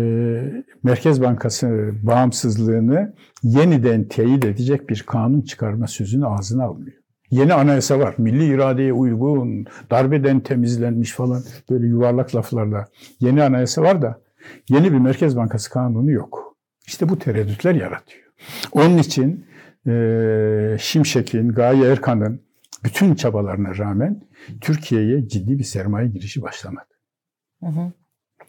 [0.83, 7.00] Merkez Bankası bağımsızlığını yeniden teyit edecek bir kanun çıkarma sözünü ağzına almıyor.
[7.31, 8.15] Yeni anayasa var.
[8.17, 12.85] Milli iradeye uygun, darbeden temizlenmiş falan böyle yuvarlak laflarla.
[13.19, 14.21] Yeni anayasa var da
[14.69, 16.57] yeni bir Merkez Bankası kanunu yok.
[16.87, 18.23] İşte bu tereddütler yaratıyor.
[18.71, 19.45] Onun için
[19.87, 22.41] e, Şimşek'in, Gaye Erkan'ın
[22.83, 24.21] bütün çabalarına rağmen
[24.61, 26.93] Türkiye'ye ciddi bir sermaye girişi başlamadı.
[27.59, 27.91] Hı hı.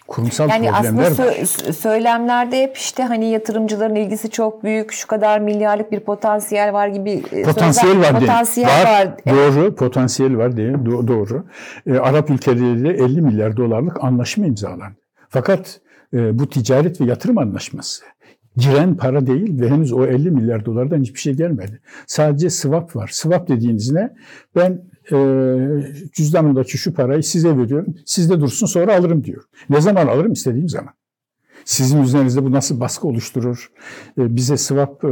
[0.08, 1.32] Kurumsal yani problemler aslında var.
[1.32, 6.88] Sö- söylemlerde hep işte hani yatırımcıların ilgisi çok büyük, şu kadar milyarlık bir potansiyel var
[6.88, 9.06] gibi potansiyel sözler, var potansiyel var.
[9.06, 9.36] var.
[9.36, 11.44] Doğru, potansiyel var diye do- doğru.
[11.86, 14.96] E, Arap ülkeleriyle 50 milyar dolarlık anlaşma imzalandı.
[15.28, 15.80] Fakat
[16.14, 18.04] e, bu ticaret ve yatırım anlaşması
[18.56, 21.80] giren para değil ve henüz o 50 milyar dolardan hiçbir şey gelmedi.
[22.06, 23.10] Sadece swap var.
[23.12, 24.14] Swap dediğiniz ne?
[24.56, 25.16] Ben e,
[26.12, 27.94] cüzdanımdaki şu parayı size veriyorum.
[28.06, 29.42] Sizde dursun sonra alırım diyor.
[29.70, 30.32] Ne zaman alırım?
[30.32, 30.94] İstediğim zaman.
[31.64, 33.70] Sizin üzerinizde bu nasıl baskı oluşturur?
[34.18, 35.08] E, bize swap e,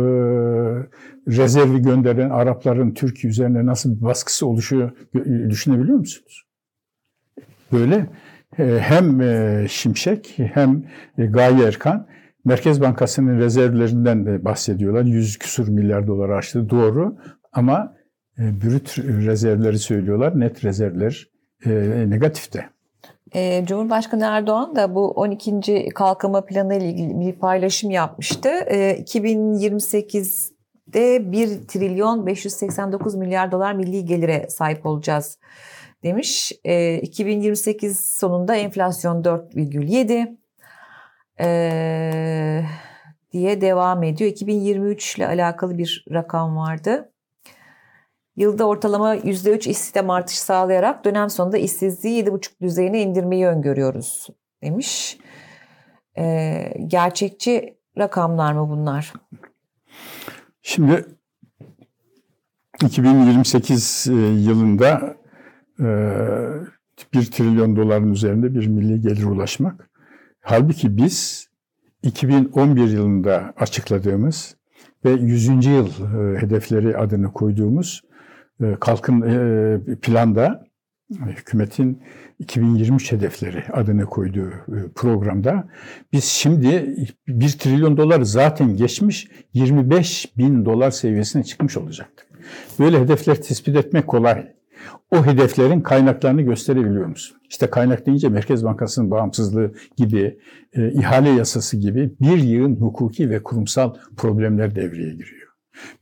[1.29, 4.91] rezervi gönderen Arapların Türkiye üzerine nasıl bir baskısı oluşuyor
[5.49, 6.47] düşünebiliyor musunuz?
[7.73, 8.07] Böyle
[8.59, 10.85] e, hem e, Şimşek hem
[11.19, 12.07] e, Gaye Erkan
[12.45, 15.05] Merkez Bankası'nın rezervlerinden de bahsediyorlar.
[15.05, 17.17] 100 küsur milyar dolar aştı doğru
[17.53, 17.97] ama
[18.39, 20.41] e, brüt rezervleri söylüyorlar.
[20.41, 21.29] Net rezervler
[21.67, 21.71] e,
[22.11, 22.71] negatifte.
[23.35, 25.89] E, Cumhurbaşkanı Erdoğan da bu 12.
[25.95, 28.49] kalkınma planı ile ilgili bir paylaşım yapmıştı.
[28.49, 35.39] E, 2028'de 1 trilyon 589 milyar dolar milli gelire sahip olacağız
[36.03, 36.53] demiş.
[36.65, 40.40] E, 2028 sonunda enflasyon 4,7
[41.41, 42.65] e,
[43.33, 44.31] diye devam ediyor.
[44.31, 47.13] 2023 ile alakalı bir rakam vardı.
[48.37, 54.29] Yılda ortalama %3 istihdam artışı sağlayarak dönem sonunda işsizliği 7,5 düzeyine indirmeyi öngörüyoruz
[54.63, 55.19] demiş.
[56.19, 59.13] E, gerçekçi rakamlar mı bunlar?
[60.63, 61.05] Şimdi
[62.83, 64.07] 2028
[64.47, 65.17] yılında
[65.79, 69.90] 1 trilyon doların üzerinde bir milli gelir ulaşmak.
[70.41, 71.49] Halbuki biz
[72.03, 74.57] 2011 yılında açıkladığımız
[75.05, 75.67] ve 100.
[75.67, 75.91] yıl
[76.37, 78.03] hedefleri adını koyduğumuz
[78.81, 79.21] kalkın
[80.03, 80.71] planda
[81.11, 82.03] hükümetin
[82.39, 85.69] 2023 hedefleri adını koyduğu e, programda
[86.13, 86.97] biz şimdi
[87.29, 92.27] 1 trilyon dolar zaten geçmiş 25 bin dolar seviyesine çıkmış olacaktık.
[92.79, 94.53] Böyle hedefler tespit etmek kolay.
[95.11, 97.37] O hedeflerin kaynaklarını gösterebiliyor musun?
[97.51, 100.39] İşte kaynak deyince Merkez Bankası'nın bağımsızlığı gibi,
[100.73, 105.49] e, ihale yasası gibi bir yığın hukuki ve kurumsal problemler devreye giriyor.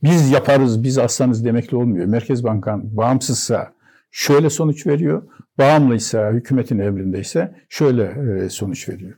[0.03, 2.05] Biz yaparız, biz aslanız demekle olmuyor.
[2.05, 3.73] Merkez Bankan bağımsızsa
[4.11, 5.23] şöyle sonuç veriyor,
[5.57, 8.03] bağımlıysa, hükümetin emrindeyse şöyle
[8.43, 9.13] e, sonuç veriyor.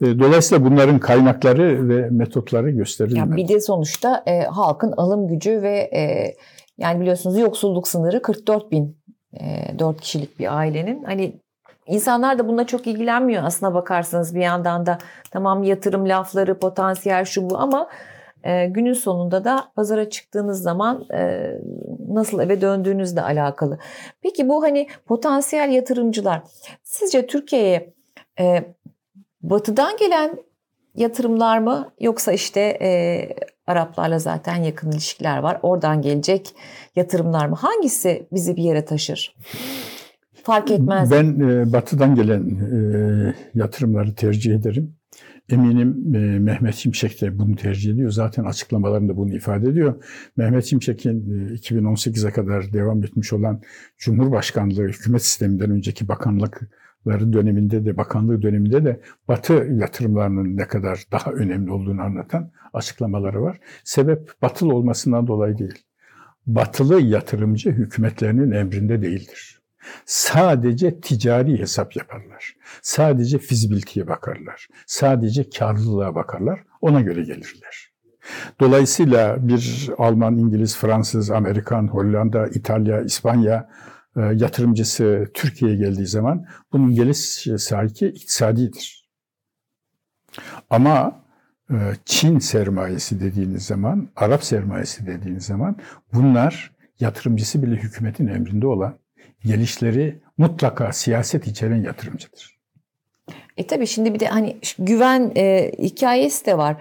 [0.00, 3.30] E, dolayısıyla bunların kaynakları ve metotları gösterilmeli.
[3.30, 6.34] Ya bir de sonuçta e, halkın alım gücü ve e,
[6.78, 8.96] yani biliyorsunuz yoksulluk sınırı 44 bin
[9.78, 11.04] 4 kişilik bir ailenin.
[11.04, 11.32] Hani
[11.86, 14.98] insanlar da bununla çok ilgilenmiyor aslına bakarsanız bir yandan da
[15.30, 17.88] tamam yatırım lafları, potansiyel şu bu ama
[18.68, 21.04] günün sonunda da pazara çıktığınız zaman
[22.08, 23.78] nasıl eve döndüğünüzle alakalı.
[24.22, 26.42] Peki bu hani potansiyel yatırımcılar
[26.82, 27.94] sizce Türkiye'ye
[29.42, 30.36] batıdan gelen
[30.94, 32.78] yatırımlar mı yoksa işte
[33.66, 35.58] Araplarla zaten yakın ilişkiler var.
[35.62, 36.54] Oradan gelecek
[36.96, 37.56] yatırımlar mı?
[37.56, 39.36] Hangisi bizi bir yere taşır?
[40.42, 41.10] Fark etmez.
[41.10, 44.96] Ben e, batıdan gelen e, yatırımları tercih ederim.
[45.50, 48.10] Eminim e, Mehmet Şimşek de bunu tercih ediyor.
[48.10, 50.04] Zaten açıklamalarında bunu ifade ediyor.
[50.36, 53.62] Mehmet Şimşek'in e, 2018'e kadar devam etmiş olan
[53.98, 56.08] Cumhurbaşkanlığı hükümet sisteminden önceki
[57.04, 63.42] bakanlıkları döneminde de bakanlığı döneminde de Batı yatırımlarının ne kadar daha önemli olduğunu anlatan açıklamaları
[63.42, 63.60] var.
[63.84, 65.84] Sebep batılı olmasından dolayı değil.
[66.46, 69.60] Batılı yatırımcı hükümetlerinin emrinde değildir.
[70.06, 72.56] Sadece ticari hesap yaparlar.
[72.82, 74.68] Sadece fizibiliteye bakarlar.
[74.86, 76.60] Sadece karlılığa bakarlar.
[76.80, 77.90] Ona göre gelirler.
[78.60, 83.68] Dolayısıyla bir Alman, İngiliz, Fransız, Amerikan, Hollanda, İtalya, İspanya
[84.16, 87.18] yatırımcısı Türkiye'ye geldiği zaman bunun geliş
[87.58, 89.08] sahibi iktisadidir.
[90.70, 91.24] Ama
[91.70, 95.76] e, Çin sermayesi dediğiniz zaman, Arap sermayesi dediğiniz zaman
[96.12, 98.98] bunlar yatırımcısı bile hükümetin emrinde olan
[99.44, 102.58] gelişleri mutlaka siyaset içeren yatırımcıdır.
[103.56, 106.76] E tabii şimdi bir de hani güven e, hikayesi de var.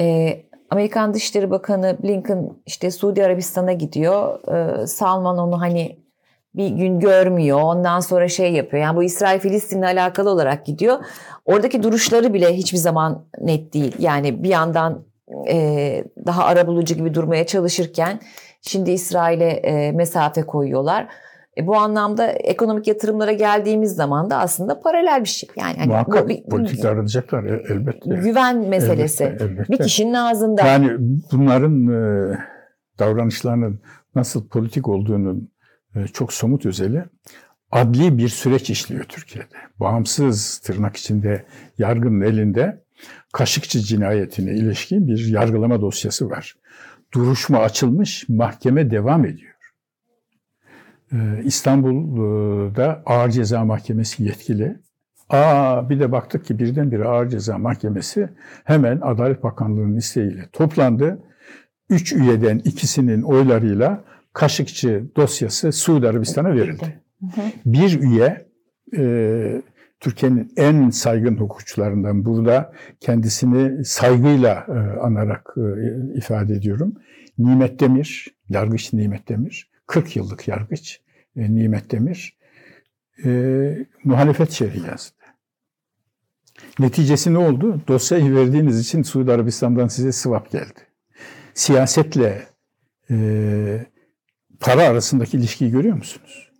[0.00, 0.36] E,
[0.70, 4.48] Amerikan Dışişleri Bakanı Blinken işte Suudi Arabistan'a gidiyor.
[4.82, 5.99] E, Salman onu hani
[6.54, 7.60] bir gün görmüyor.
[7.62, 8.82] Ondan sonra şey yapıyor.
[8.82, 10.98] Yani bu İsrail Filistin'le alakalı olarak gidiyor.
[11.44, 13.96] Oradaki duruşları bile hiçbir zaman net değil.
[13.98, 15.04] Yani bir yandan
[15.48, 18.20] e, daha arabulucu gibi durmaya çalışırken
[18.62, 21.08] şimdi İsrail'e e, mesafe koyuyorlar.
[21.58, 25.48] E, bu anlamda ekonomik yatırımlara geldiğimiz zaman da aslında paralel bir şey.
[25.56, 28.10] Yani hani Muhakkak bu, politik aranacaklar e, elbette.
[28.14, 29.24] Güven meselesi.
[29.24, 29.72] Elbette, elbette.
[29.72, 30.66] Bir kişinin ağzında.
[30.66, 30.90] Yani
[31.32, 32.38] bunların e,
[32.98, 33.80] davranışlarının
[34.14, 35.59] nasıl politik olduğunun e,
[36.12, 37.04] çok somut özeli
[37.72, 39.56] adli bir süreç işliyor Türkiye'de.
[39.80, 41.44] Bağımsız tırnak içinde
[41.78, 42.80] yargının elinde
[43.32, 46.56] Kaşıkçı cinayetine ilişkin bir yargılama dosyası var.
[47.14, 49.54] Duruşma açılmış, mahkeme devam ediyor.
[51.12, 54.76] Ee, İstanbul'da Ağır Ceza Mahkemesi yetkili.
[55.28, 58.28] Aa bir de baktık ki birdenbire Ağır Ceza Mahkemesi
[58.64, 61.22] hemen Adalet Bakanlığı'nın isteğiyle toplandı.
[61.90, 67.00] Üç üyeden ikisinin oylarıyla Kaşıkçı dosyası Suudi Arabistan'a verildi.
[67.66, 68.46] Bir üye
[68.96, 69.62] e,
[70.00, 75.62] Türkiye'nin en saygın hukukçularından burada kendisini saygıyla e, anarak e,
[76.18, 76.94] ifade ediyorum.
[77.38, 81.00] Nimet Demir, yargıç Nimet Demir 40 yıllık yargıç
[81.36, 82.36] e, Nimet Demir
[83.24, 83.30] e,
[84.04, 85.16] muhalefet şerhi yazdı.
[86.78, 87.80] Neticesi ne oldu?
[87.88, 90.80] Dosyayı verdiğiniz için Suudi Arabistan'dan size sıvap geldi.
[91.54, 92.42] Siyasetle
[93.10, 93.86] e,
[94.60, 96.50] para arasındaki ilişkiyi görüyor musunuz?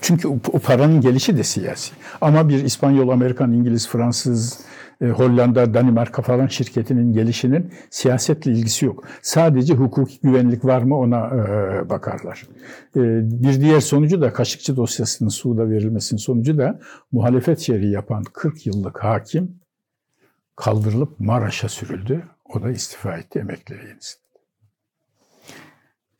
[0.00, 1.92] Çünkü o, paranın gelişi de siyasi.
[2.20, 4.60] Ama bir İspanyol, Amerikan, İngiliz, Fransız,
[5.00, 9.04] e, Hollanda, Danimarka falan şirketinin gelişinin siyasetle ilgisi yok.
[9.22, 12.46] Sadece hukuki güvenlik var mı ona e, bakarlar.
[12.96, 13.00] E,
[13.42, 16.80] bir diğer sonucu da Kaşıkçı dosyasının Suud'a verilmesinin sonucu da
[17.12, 19.60] muhalefet şerhi yapan 40 yıllık hakim
[20.56, 22.22] kaldırılıp Maraş'a sürüldü.
[22.44, 23.76] O da istifa etti, emekli.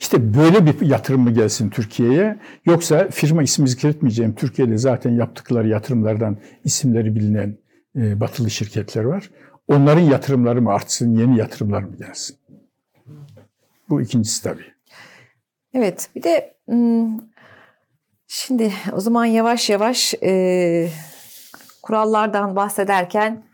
[0.01, 6.39] İşte böyle bir yatırım mı gelsin Türkiye'ye yoksa firma ismi zikretmeyeceğim Türkiye'de zaten yaptıkları yatırımlardan
[6.65, 7.59] isimleri bilinen
[7.97, 9.31] e, batılı şirketler var.
[9.69, 12.37] Onların yatırımları mı artsın, yeni yatırımlar mı gelsin?
[13.89, 14.75] Bu ikincisi tabii.
[15.75, 17.19] Evet, bir de hmm,
[18.27, 20.89] şimdi o zaman yavaş yavaş e,
[21.83, 23.45] kurallardan bahsederken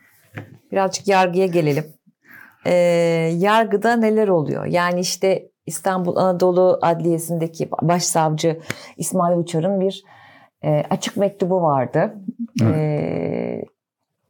[0.73, 1.85] birazcık yargıya gelelim.
[2.67, 2.73] E,
[3.37, 4.67] yargıda neler oluyor?
[4.67, 8.61] Yani işte İstanbul Anadolu Adliyesi'ndeki başsavcı
[8.97, 10.05] İsmail Uçar'ın bir
[10.65, 12.15] e, açık mektubu vardı.
[12.63, 13.63] E,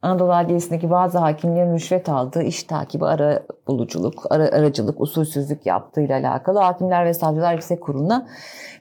[0.01, 6.59] Anadolu Adliyesi'ndeki bazı hakimlerin rüşvet aldığı iş takibi, ara buluculuk, ara, aracılık, usulsüzlük yaptığıyla alakalı
[6.59, 8.27] Hakimler ve Savcılar Yüksek Kurulu'na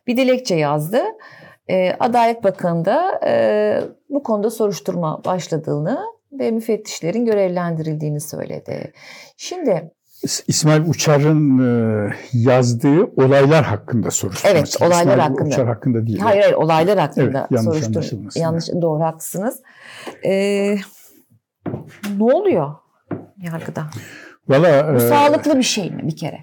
[0.07, 1.03] bir dilekçe yazdı.
[1.69, 6.01] E, Adalet Bakanı da e, bu konuda soruşturma başladığını
[6.33, 8.93] ve müfettişlerin görevlendirildiğini söyledi.
[9.37, 9.93] Şimdi
[10.47, 14.51] İsmail Uçar'ın e, yazdığı olaylar hakkında soruşturma.
[14.55, 15.49] Evet, olaylar İsmail hakkında.
[15.49, 16.19] Uçar hakkında değil.
[16.19, 17.97] hayır hayır olaylar hakkında Evet, yanlış soruşturma.
[17.99, 18.41] anlaşılmasın.
[18.41, 19.61] Yanlış doğru haklısınız.
[20.25, 20.77] Ee,
[22.17, 22.75] ne oluyor
[23.43, 23.87] yargıda?
[24.49, 26.39] Valla Bu e, sağlıklı bir şey mi bir kere?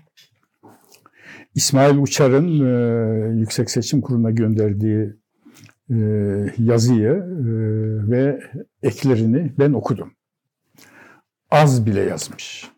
[1.55, 5.13] İsmail Uçar'ın e, Yüksek Seçim Kurulu'na gönderdiği
[5.89, 5.95] e,
[6.57, 7.47] yazıyı e,
[8.11, 8.39] ve
[8.83, 10.13] eklerini ben okudum.
[11.51, 12.71] Az bile yazmış.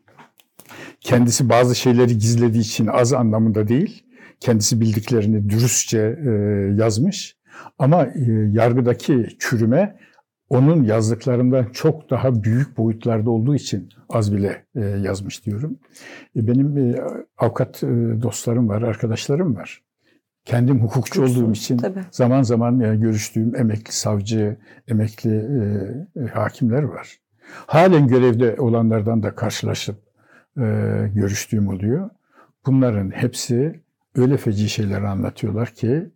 [1.02, 4.04] Kendisi bazı şeyleri gizlediği için az anlamında değil,
[4.40, 6.30] kendisi bildiklerini dürüstçe e,
[6.78, 7.38] yazmış.
[7.80, 10.00] Ama e, yargıdaki çürüme
[10.50, 15.80] onun yazdıklarından çok daha büyük boyutlarda olduğu için az bile e, yazmış diyorum.
[16.36, 16.96] E, benim e,
[17.38, 17.88] avukat e,
[18.22, 19.82] dostlarım var, arkadaşlarım var.
[20.46, 22.00] Kendim hukukçu Hukukçu, olduğum için tabii.
[22.12, 24.58] zaman zaman e, görüştüğüm emekli savcı,
[24.88, 27.20] emekli e, e, hakimler var.
[27.52, 29.96] Halen görevde olanlardan da karşılaşıp
[31.14, 32.10] görüştüğüm oluyor.
[32.66, 33.80] Bunların hepsi
[34.16, 36.10] öyle feci şeyler anlatıyorlar ki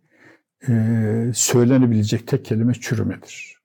[0.68, 3.58] e, söylenebilecek tek kelime çürümedir.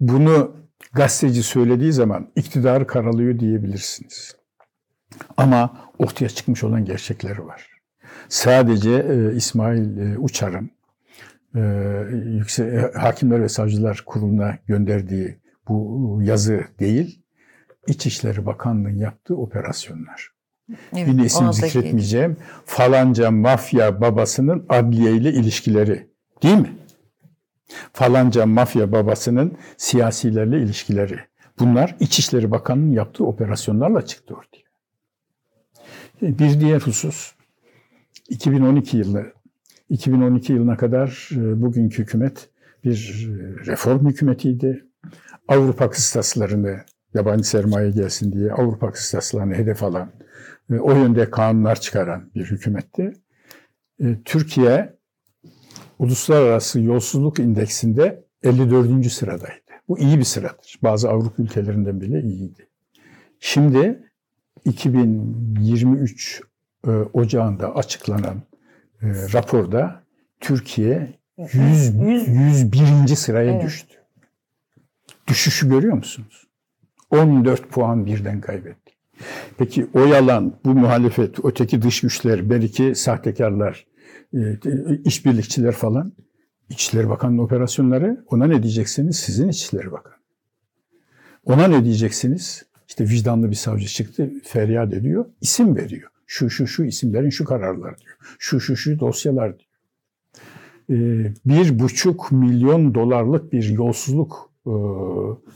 [0.00, 0.56] Bunu
[0.92, 4.36] gazeteci söylediği zaman iktidarı karalıyor diyebilirsiniz.
[5.36, 7.70] Ama ortaya çıkmış olan gerçekleri var.
[8.28, 10.70] Sadece e, İsmail e, Uçar'ın
[11.54, 11.60] e,
[12.24, 17.17] yüksek, e, Hakimler ve Savcılar Kurulu'na gönderdiği bu yazı değil,
[17.88, 20.30] İçişleri Bakanlığı'nın yaptığı operasyonlar.
[20.96, 22.36] Evet, Yine isim zikretmeyeceğim.
[22.64, 26.06] Falanca mafya babasının adliye ile ilişkileri.
[26.42, 26.76] Değil mi?
[27.92, 31.20] Falanca mafya babasının siyasilerle ilişkileri.
[31.58, 34.68] Bunlar İçişleri Bakanı'nın yaptığı operasyonlarla çıktı ortaya.
[36.22, 37.32] Bir diğer husus
[38.28, 39.32] 2012 yılı
[39.90, 42.48] 2012 yılına kadar e, bugünkü hükümet
[42.84, 44.84] bir e, reform hükümetiydi.
[45.48, 50.10] Avrupa kıstaslarını yabancı sermaye gelsin diye Avrupa kıstaslarını hedef alan,
[50.72, 53.12] e, o yönde kanunlar çıkaran bir hükümetti.
[54.00, 54.96] E, Türkiye
[55.98, 59.12] uluslararası yolsuzluk indeksinde 54.
[59.12, 59.60] sıradaydı.
[59.88, 60.78] Bu iyi bir sıradır.
[60.82, 62.68] Bazı Avrupa ülkelerinden bile iyiydi.
[63.40, 64.10] Şimdi
[64.64, 66.42] 2023
[66.86, 68.42] e, Ocağı'nda açıklanan
[69.02, 70.02] raporda
[70.40, 73.16] Türkiye 100, Yüz- 101.
[73.16, 73.64] sıraya Evet.
[73.64, 73.94] düştü.
[75.28, 76.47] Düşüşü görüyor musunuz?
[77.10, 78.92] 14 puan birden kaybetti.
[79.58, 83.86] Peki o yalan, bu muhalefet, öteki dış güçler, belki sahtekarlar,
[84.34, 84.58] e,
[85.04, 86.12] işbirlikçiler falan,
[86.70, 89.16] İçişleri Bakanı'nın operasyonları ona ne diyeceksiniz?
[89.16, 90.14] Sizin İçişleri Bakanı.
[91.44, 92.62] Ona ne diyeceksiniz?
[92.88, 96.10] İşte vicdanlı bir savcı çıktı, feryat ediyor, isim veriyor.
[96.26, 98.16] Şu şu şu isimlerin şu kararlar diyor.
[98.38, 99.68] Şu şu şu dosyalar diyor.
[100.90, 104.72] Ee, bir buçuk milyon dolarlık bir yolsuzluk e,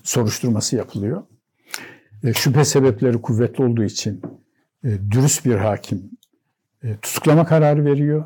[0.03, 1.23] soruşturması yapılıyor.
[2.25, 4.23] E, şüphe sebepleri kuvvetli olduğu için
[4.85, 6.11] e, dürüst bir hakim
[6.83, 8.25] e, tutuklama kararı veriyor.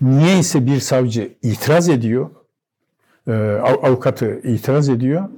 [0.00, 2.30] Niyeyse bir savcı itiraz ediyor.
[3.62, 5.28] Av- avukatı itiraz ediyor.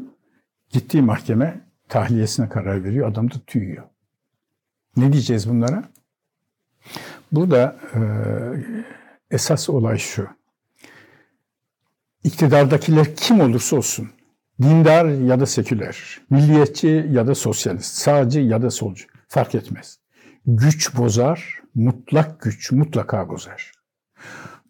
[0.71, 3.09] Gittiği mahkeme tahliyesine karar veriyor.
[3.09, 3.85] Adam da tüyüyor.
[4.97, 5.85] Ne diyeceğiz bunlara?
[7.33, 7.77] Burada
[9.31, 10.29] esas olay şu.
[12.25, 14.11] İktidardakiler kim olursa olsun,
[14.63, 19.99] dindar ya da seküler, milliyetçi ya da sosyalist, sağcı ya da solcu fark etmez.
[20.47, 23.73] Güç bozar, mutlak güç mutlaka bozar.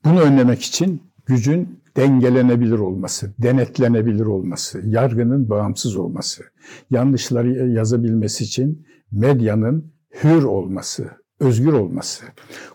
[0.05, 6.42] Bunu önlemek için gücün dengelenebilir olması, denetlenebilir olması, yargının bağımsız olması,
[6.90, 12.25] yanlışları yazabilmesi için medyanın hür olması, özgür olması,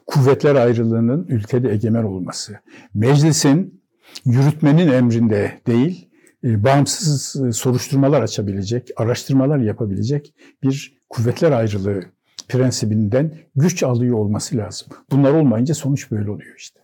[0.07, 2.59] kuvvetler ayrılığının ülkede egemen olması,
[2.93, 3.81] meclisin
[4.25, 6.10] yürütmenin emrinde değil,
[6.43, 12.03] bağımsız e, soruşturmalar açabilecek, araştırmalar yapabilecek bir kuvvetler ayrılığı
[12.49, 14.87] prensibinden güç alıyor olması lazım.
[15.11, 16.79] Bunlar olmayınca sonuç böyle oluyor işte.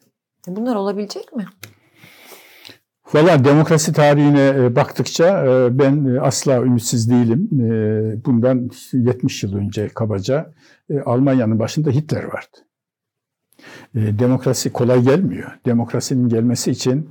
[0.48, 1.46] Bunlar olabilecek mi?
[3.14, 7.50] Valla demokrasi tarihine e, baktıkça e, ben e, asla ümitsiz değilim.
[7.62, 10.54] E, Bundan 70 yıl önce kabaca
[10.90, 12.67] e, Almanya'nın başında Hitler vardı.
[13.96, 15.52] E, Demokrasi kolay gelmiyor.
[15.66, 17.10] Demokrasinin gelmesi için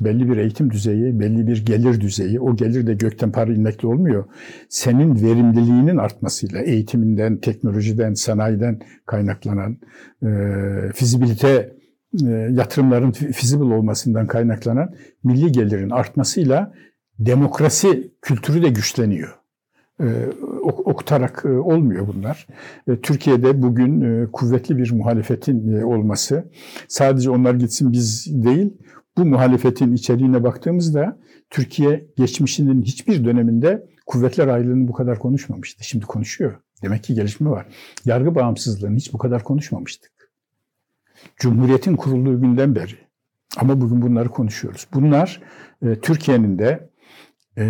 [0.00, 4.24] belli bir eğitim düzeyi, belli bir gelir düzeyi, o gelir de gökten para inmekle olmuyor.
[4.68, 9.76] Senin verimliliğinin artmasıyla, eğitiminden, teknolojiden, sanayiden kaynaklanan
[10.22, 10.28] e,
[10.94, 11.78] fizibilite
[12.26, 14.94] e, yatırımların feasible olmasından kaynaklanan
[15.24, 16.74] milli gelirin artmasıyla
[17.18, 19.37] demokrasi kültürü de güçleniyor.
[20.00, 20.26] E,
[20.62, 22.46] okutarak e, olmuyor bunlar.
[22.88, 26.44] E, Türkiye'de bugün kuvvetli bir muhalefetin olması
[26.88, 28.76] sadece onlar gitsin biz değil,
[29.16, 31.18] bu muhalefetin içeriğine baktığımızda
[31.50, 35.84] Türkiye geçmişinin hiçbir döneminde kuvvetler ayrılığını bu kadar konuşmamıştı.
[35.84, 36.54] Şimdi konuşuyor.
[36.82, 37.66] Demek ki gelişme var.
[38.04, 40.12] Yargı bağımsızlığını hiç bu kadar konuşmamıştık.
[41.36, 42.94] Cumhuriyetin kurulduğu günden beri.
[43.56, 44.86] Ama bugün bunları konuşuyoruz.
[44.94, 45.42] Bunlar
[46.02, 46.90] Türkiye'nin de
[47.58, 47.64] e,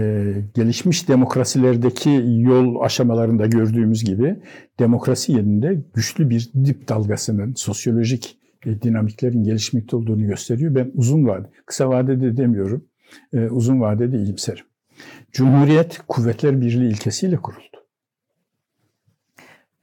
[0.55, 4.37] gelişmiş demokrasilerdeki yol aşamalarında gördüğümüz gibi
[4.79, 10.75] demokrasi yerinde güçlü bir dip dalgasının sosyolojik e, dinamiklerin gelişmekte olduğunu gösteriyor.
[10.75, 12.85] Ben uzun vade, kısa vadede demiyorum,
[13.33, 14.65] e, uzun vadede iyimserim.
[15.33, 17.85] Cumhuriyet Kuvvetler Birliği ilkesiyle kuruldu.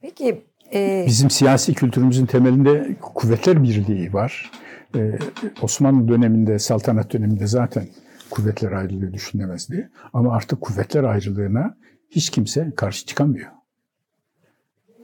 [0.00, 0.42] Peki
[0.74, 1.04] e...
[1.06, 4.50] bizim siyasi kültürümüzün temelinde Kuvvetler Birliği var.
[4.96, 5.18] Ee,
[5.62, 7.88] Osmanlı döneminde, saltanat döneminde zaten
[8.30, 9.90] kuvvetler ayrılığı düşünülemezdi.
[10.12, 11.76] Ama artık kuvvetler ayrılığına
[12.10, 13.50] hiç kimse karşı çıkamıyor.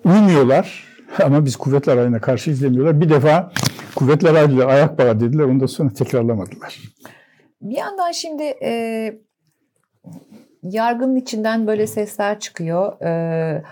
[0.04, 0.84] Uymuyorlar
[1.24, 3.00] ama biz kuvvetler ayrılığına karşı izlemiyorlar.
[3.00, 3.52] Bir defa
[3.94, 6.80] kuvvetler ayrılığı ayak bağı dediler, ondan sonra tekrarlamadılar.
[7.62, 9.14] Bir yandan şimdi e,
[10.62, 13.00] yargının içinden böyle sesler çıkıyor.
[13.02, 13.62] E,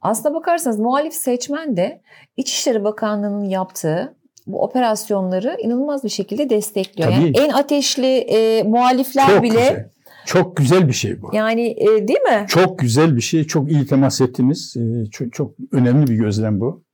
[0.00, 2.02] aslına bakarsanız muhalif seçmen de
[2.36, 7.10] İçişleri Bakanlığı'nın yaptığı bu operasyonları inanılmaz bir şekilde destekliyor.
[7.10, 7.24] Tabii.
[7.24, 9.90] Yani en ateşli e, muhalifler çok bile güzel.
[10.26, 11.30] Çok güzel bir şey bu.
[11.32, 12.46] Yani e, değil mi?
[12.48, 13.44] Çok güzel bir şey.
[13.44, 14.76] Çok iyi temas ettiniz.
[14.76, 16.84] E, çok, çok önemli bir gözlem bu.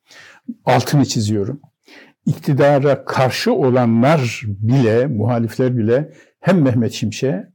[0.64, 1.60] Altını çiziyorum.
[2.26, 7.52] İktidara karşı olanlar bile, muhalifler bile hem Mehmet Şimşek'e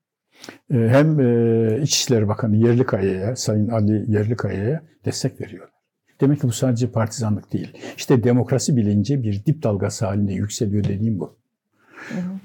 [0.71, 5.76] hem e, İçişleri Bakanı Yerlikaya'ya, Sayın Ali Yerlikaya'ya destek veriyorlar.
[6.21, 7.73] Demek ki bu sadece partizanlık değil.
[7.97, 11.37] İşte demokrasi bilinci bir dip dalgası halinde yükseliyor dediğim bu.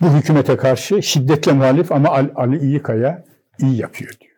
[0.00, 3.24] Bu hükümete karşı şiddetle muhalif ama Ali İyikaya
[3.60, 4.36] iyi yapıyor diyor.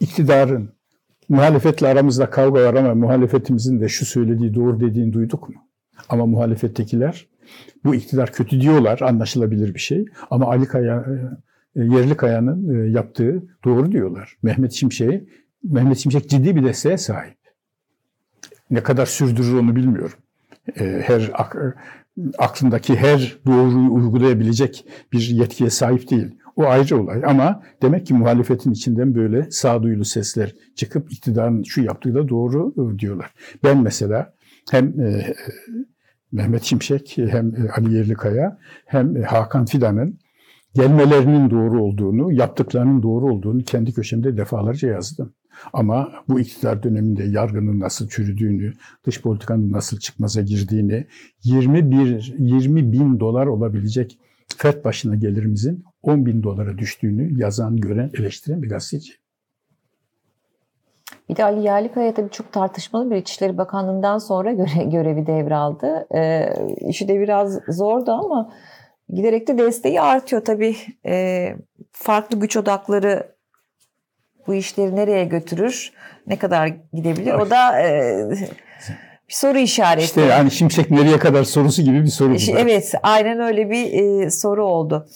[0.00, 0.72] İktidarın
[1.28, 5.54] muhalefetle aramızda kavga var ama muhalefetimizin de şu söylediği doğru dediğini duyduk mu?
[6.08, 7.26] Ama muhalefettekiler
[7.84, 10.04] bu iktidar kötü diyorlar anlaşılabilir bir şey.
[10.30, 11.06] Ama Ali Kaya,
[11.76, 14.36] e, Yerli Kaya'nın e, yaptığı doğru diyorlar.
[14.42, 15.28] Mehmet Şimşek'i
[15.64, 17.41] Mehmet Şimşek ciddi bir desteğe sahip.
[18.72, 20.18] Ne kadar sürdürür onu bilmiyorum.
[20.80, 21.30] E, her
[22.38, 26.30] aklındaki her doğruyu uygulayabilecek bir yetkiye sahip değil.
[26.56, 32.14] O ayrı olay ama demek ki muhalefetin içinden böyle sağduyulu sesler çıkıp iktidarın şu yaptığı
[32.14, 33.34] da doğru diyorlar.
[33.64, 34.34] Ben mesela
[34.70, 34.94] hem
[36.32, 40.18] Mehmet Şimşek hem Ali Yerlikaya hem Hakan Fidan'ın
[40.74, 45.34] gelmelerinin doğru olduğunu, yaptıklarının doğru olduğunu kendi köşemde defalarca yazdım.
[45.72, 48.72] Ama bu iktidar döneminde yargının nasıl çürüdüğünü,
[49.06, 51.06] dış politikanın nasıl çıkmaza girdiğini,
[51.44, 54.18] 21 20 bin dolar olabilecek
[54.56, 59.12] fert başına gelirimizin 10 bin dolara düştüğünü yazan, gören, eleştiren bir gazeteci.
[61.28, 66.06] Bir de Ali Yerlikaya tabii çok tartışmalı bir İçişleri Bakanlığı'ndan sonra göre, görevi devraldı.
[66.14, 66.52] Ee,
[66.88, 68.52] işi de biraz zordu ama
[69.08, 70.76] giderek de desteği artıyor tabii.
[71.06, 71.56] Ee,
[71.92, 73.31] farklı güç odakları
[74.46, 75.92] bu işleri nereye götürür,
[76.26, 78.30] ne kadar gidebilir o da e,
[79.28, 80.04] bir soru işareti.
[80.04, 82.34] İşte yani şimşek nereye kadar sorusu gibi bir soru.
[82.34, 85.06] Bu evet aynen öyle bir e, soru oldu.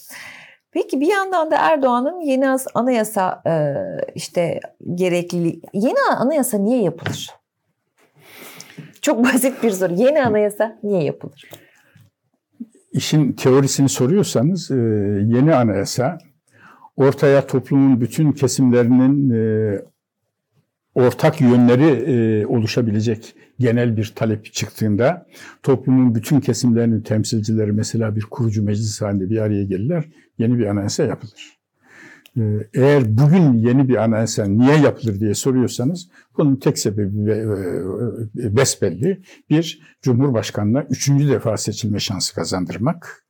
[0.72, 3.74] Peki bir yandan da Erdoğan'ın yeni anayasa e,
[4.14, 4.60] işte
[4.94, 7.30] gerekli yeni anayasa niye yapılır?
[9.02, 9.94] Çok basit bir soru.
[9.94, 11.50] Yeni anayasa niye yapılır?
[12.92, 14.74] İşin teorisini soruyorsanız e,
[15.26, 16.18] yeni anayasa
[16.96, 19.78] ortaya toplumun bütün kesimlerinin e,
[20.94, 25.26] ortak yönleri e, oluşabilecek genel bir talep çıktığında
[25.62, 30.04] toplumun bütün kesimlerinin temsilcileri mesela bir kurucu meclis halinde bir araya gelirler,
[30.38, 31.56] yeni bir anayasa yapılır.
[32.36, 32.42] E,
[32.74, 37.34] eğer bugün yeni bir anayasa niye yapılır diye soruyorsanız bunun tek sebebi e,
[38.46, 39.22] e, besbelli.
[39.50, 43.24] Bir, Cumhurbaşkanı'na üçüncü defa seçilme şansı kazandırmak.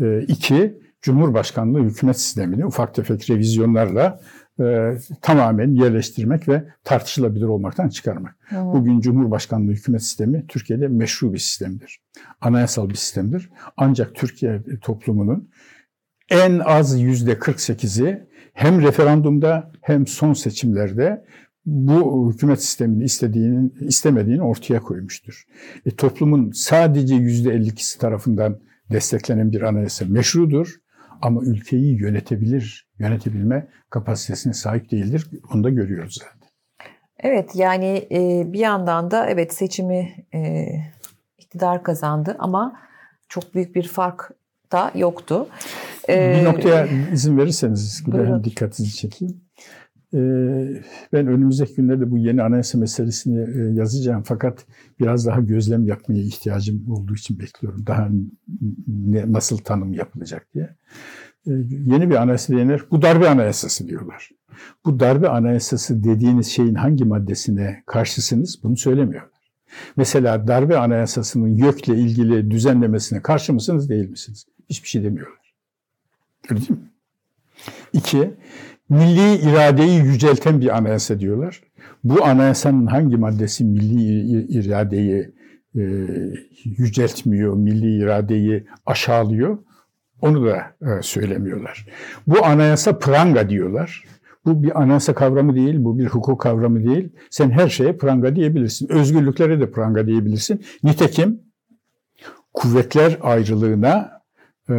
[0.00, 4.20] E, iki, Cumhurbaşkanlığı hükümet sistemini ufak tefek revizyonlarla
[4.60, 4.92] e,
[5.22, 8.36] tamamen yerleştirmek ve tartışılabilir olmaktan çıkarmak.
[8.48, 8.72] Hmm.
[8.72, 12.00] Bugün Cumhurbaşkanlığı hükümet sistemi Türkiye'de meşru bir sistemdir.
[12.40, 13.50] Anayasal bir sistemdir.
[13.76, 15.50] Ancak Türkiye toplumunun
[16.30, 21.24] en az yüzde 48'i hem referandumda hem son seçimlerde
[21.66, 25.44] bu hükümet sistemini istediğinin istemediğini ortaya koymuştur.
[25.86, 28.58] E, toplumun sadece yüzde 52'si tarafından
[28.92, 30.76] desteklenen bir anayasa meşrudur
[31.22, 35.30] ama ülkeyi yönetebilir, yönetebilme kapasitesine sahip değildir.
[35.54, 36.48] Onu da görüyoruz zaten.
[37.18, 40.66] Evet yani e, bir yandan da evet seçimi e,
[41.38, 42.80] iktidar kazandı ama
[43.28, 44.30] çok büyük bir fark
[44.72, 45.48] da yoktu.
[46.08, 48.44] bir Ee, noktaya izin verirseniz buyurun.
[48.44, 49.45] Dikkatinizi çekeyim.
[50.14, 50.82] Ee,
[51.12, 54.66] ben önümüzdeki günlerde bu yeni anayasa meselesini e, yazacağım fakat
[55.00, 57.86] biraz daha gözlem yapmaya ihtiyacım olduğu için bekliyorum.
[57.86, 58.08] Daha
[58.86, 60.76] ne, nasıl tanım yapılacak diye.
[61.46, 64.30] Ee, yeni bir anayasa diyenler bu darbe anayasası diyorlar.
[64.84, 69.36] Bu darbe anayasası dediğiniz şeyin hangi maddesine karşısınız bunu söylemiyorlar.
[69.96, 74.46] Mesela darbe anayasasının YÖK'le ilgili düzenlemesine karşı mısınız değil misiniz?
[74.70, 75.54] Hiçbir şey demiyorlar.
[76.50, 76.90] Öyle değil mi?
[77.92, 78.34] İki,
[78.88, 81.62] milli iradeyi yücelten bir anayasa diyorlar.
[82.04, 85.30] Bu anayasanın hangi maddesi milli iradeyi
[85.76, 85.82] e,
[86.64, 89.58] yüceltmiyor, milli iradeyi aşağılıyor?
[90.20, 91.86] Onu da e, söylemiyorlar.
[92.26, 94.04] Bu anayasa pranga diyorlar.
[94.44, 97.08] Bu bir anayasa kavramı değil, bu bir hukuk kavramı değil.
[97.30, 98.88] Sen her şeye pranga diyebilirsin.
[98.88, 100.64] Özgürlüklere de pranga diyebilirsin.
[100.84, 101.40] Nitekim
[102.54, 104.22] kuvvetler ayrılığına
[104.70, 104.74] e,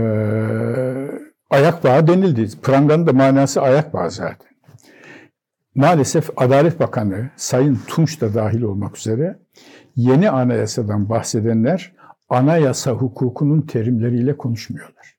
[1.49, 2.47] ayak bağı denildi.
[2.61, 4.47] Pranganın da manası ayak bağı zaten.
[5.75, 9.39] Maalesef Adalet Bakanı Sayın Tunç da dahil olmak üzere
[9.95, 11.91] yeni anayasadan bahsedenler
[12.29, 15.17] anayasa hukukunun terimleriyle konuşmuyorlar.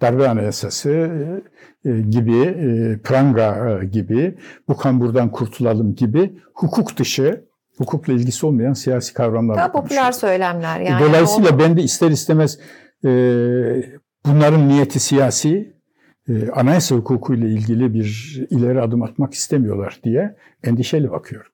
[0.00, 0.90] Darbe anayasası
[1.84, 4.38] e, gibi, e, pranga e, gibi,
[4.68, 7.44] bu kamburdan kurtulalım gibi hukuk dışı,
[7.78, 11.04] hukukla ilgisi olmayan siyasi kavramlarla daha popüler söylemler yani.
[11.08, 12.58] Dolayısıyla O- ben de ister istemez
[13.04, 13.08] e,
[14.26, 15.74] bunların niyeti siyasi,
[16.28, 21.50] e, anayasa hukuku ile ilgili bir ileri adım atmak istemiyorlar diye endişeli bakıyorum.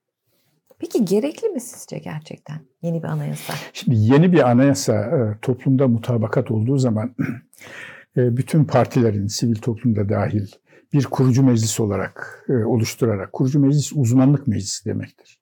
[0.79, 3.55] Peki gerekli mi sizce gerçekten yeni bir anayasa?
[3.73, 7.15] Şimdi yeni bir anayasa e, toplumda mutabakat olduğu zaman
[8.17, 10.47] e, bütün partilerin, sivil toplumda dahil
[10.93, 15.40] bir kurucu meclis olarak oluşturarak, kurucu meclis uzmanlık meclisi demektir.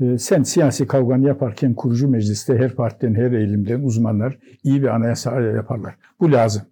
[0.00, 5.40] E, Sen siyasi kavganı yaparken kurucu mecliste her partiden, her eğilimden uzmanlar iyi bir anayasa
[5.40, 5.94] yaparlar.
[6.20, 6.62] Bu lazım.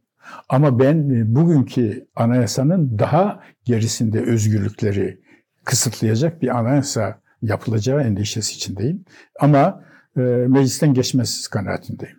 [0.48, 5.20] Ama ben e, bugünkü anayasanın daha gerisinde özgürlükleri
[5.64, 9.04] kısıtlayacak bir anayasa yapılacağı endişesi içindeyim.
[9.40, 9.84] Ama
[10.16, 12.17] e, meclisten geçmez kanaatindeyim.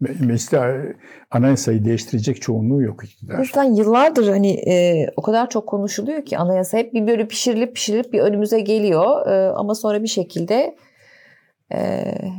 [0.00, 0.96] Me- Mecliste e,
[1.30, 3.38] anayasayı değiştirecek çoğunluğu yok iktidar.
[3.38, 8.12] yüzden yıllardır hani e, o kadar çok konuşuluyor ki anayasa hep bir böyle pişirilip pişirilip
[8.12, 10.76] bir önümüze geliyor E, ama sonra bir şekilde
[11.74, 11.78] e,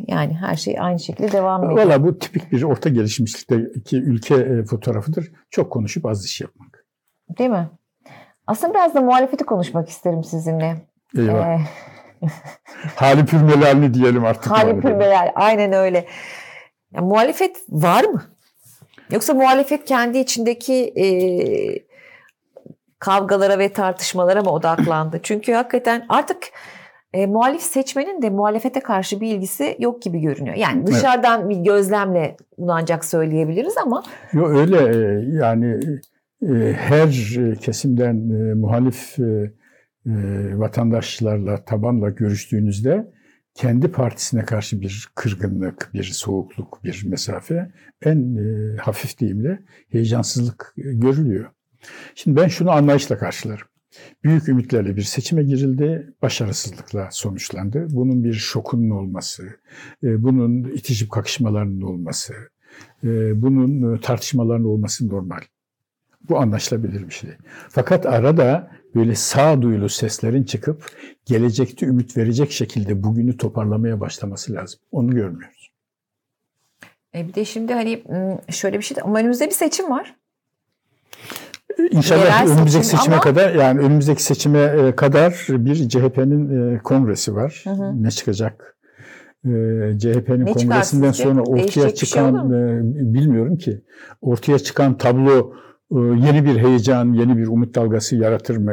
[0.07, 1.85] yani her şey aynı şekilde devam ediyor.
[1.87, 5.31] Valla bu tipik bir orta gelişmişlikteki ülke e, fotoğrafıdır.
[5.49, 6.85] Çok konuşup az iş yapmak.
[7.37, 7.69] Değil mi?
[8.47, 10.75] Aslında biraz da muhalefeti konuşmak isterim sizinle.
[11.17, 11.47] Eyvah.
[11.47, 11.59] E,
[12.95, 14.51] Hali pürmelalini diyelim artık.
[14.51, 16.05] Hali pürmeler aynen öyle.
[16.93, 18.21] Ya, muhalefet var mı?
[19.11, 21.07] Yoksa muhalefet kendi içindeki e,
[22.99, 25.19] kavgalara ve tartışmalara mı odaklandı?
[25.23, 26.37] Çünkü hakikaten artık
[27.13, 30.55] e, muhalif seçmenin de muhalefete karşı bir ilgisi yok gibi görünüyor.
[30.55, 34.77] Yani dışarıdan bir gözlemle bunu ancak söyleyebiliriz ama Yo, öyle
[35.37, 35.79] yani
[36.41, 37.09] e, her
[37.61, 39.53] kesimden e, muhalif e,
[40.59, 43.07] vatandaşlarla, tabanla görüştüğünüzde
[43.57, 50.81] kendi partisine karşı bir kırgınlık, bir soğukluk, bir mesafe en e, hafif deyimle heyecansızlık e,
[50.81, 51.49] görülüyor.
[52.15, 53.67] Şimdi ben şunu anlayışla karşılarım.
[54.23, 57.87] Büyük ümitlerle bir seçime girildi, başarısızlıkla sonuçlandı.
[57.89, 59.43] Bunun bir şokunun olması,
[60.03, 62.33] e, bunun itişip kakışmalarının olması,
[63.03, 65.41] e, bunun e, tartışmaların olması normal.
[66.29, 67.29] Bu anlaşılabilir bir şey.
[67.69, 70.91] Fakat arada böyle sağduyulu seslerin çıkıp
[71.25, 74.79] gelecekte ümit verecek şekilde bugünü toparlamaya başlaması lazım.
[74.91, 75.71] Onu görmüyoruz.
[77.15, 78.03] e, bir de şimdi hani
[78.49, 80.15] şöyle bir şey de önümüzde bir seçim var.
[81.91, 86.79] İnşallah Yerel önümüzdeki seçim seçime ama- kadar yani önümüzdeki seçime e, kadar bir CHP'nin e,
[86.79, 87.61] kongresi var.
[87.63, 88.03] Hı hı.
[88.03, 88.77] Ne çıkacak?
[89.45, 89.49] E,
[89.99, 92.81] CHP'nin kongresinden sonra ortaya Değişecek şey çıkan e,
[93.13, 93.81] bilmiyorum ki
[94.21, 95.53] ortaya çıkan tablo
[95.91, 98.71] yeni bir heyecan, yeni bir umut dalgası yaratır mı?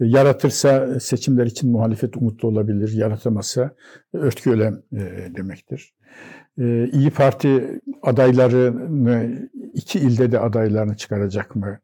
[0.00, 2.92] E, Yaratırsa seçimler için muhalefet umutlu olabilir.
[2.94, 3.70] Yaratamazsa
[4.12, 5.00] örtgü ölem e,
[5.36, 5.94] demektir.
[6.58, 11.78] E, İyi Parti adaylarını iki ilde de adaylarını çıkaracak mı?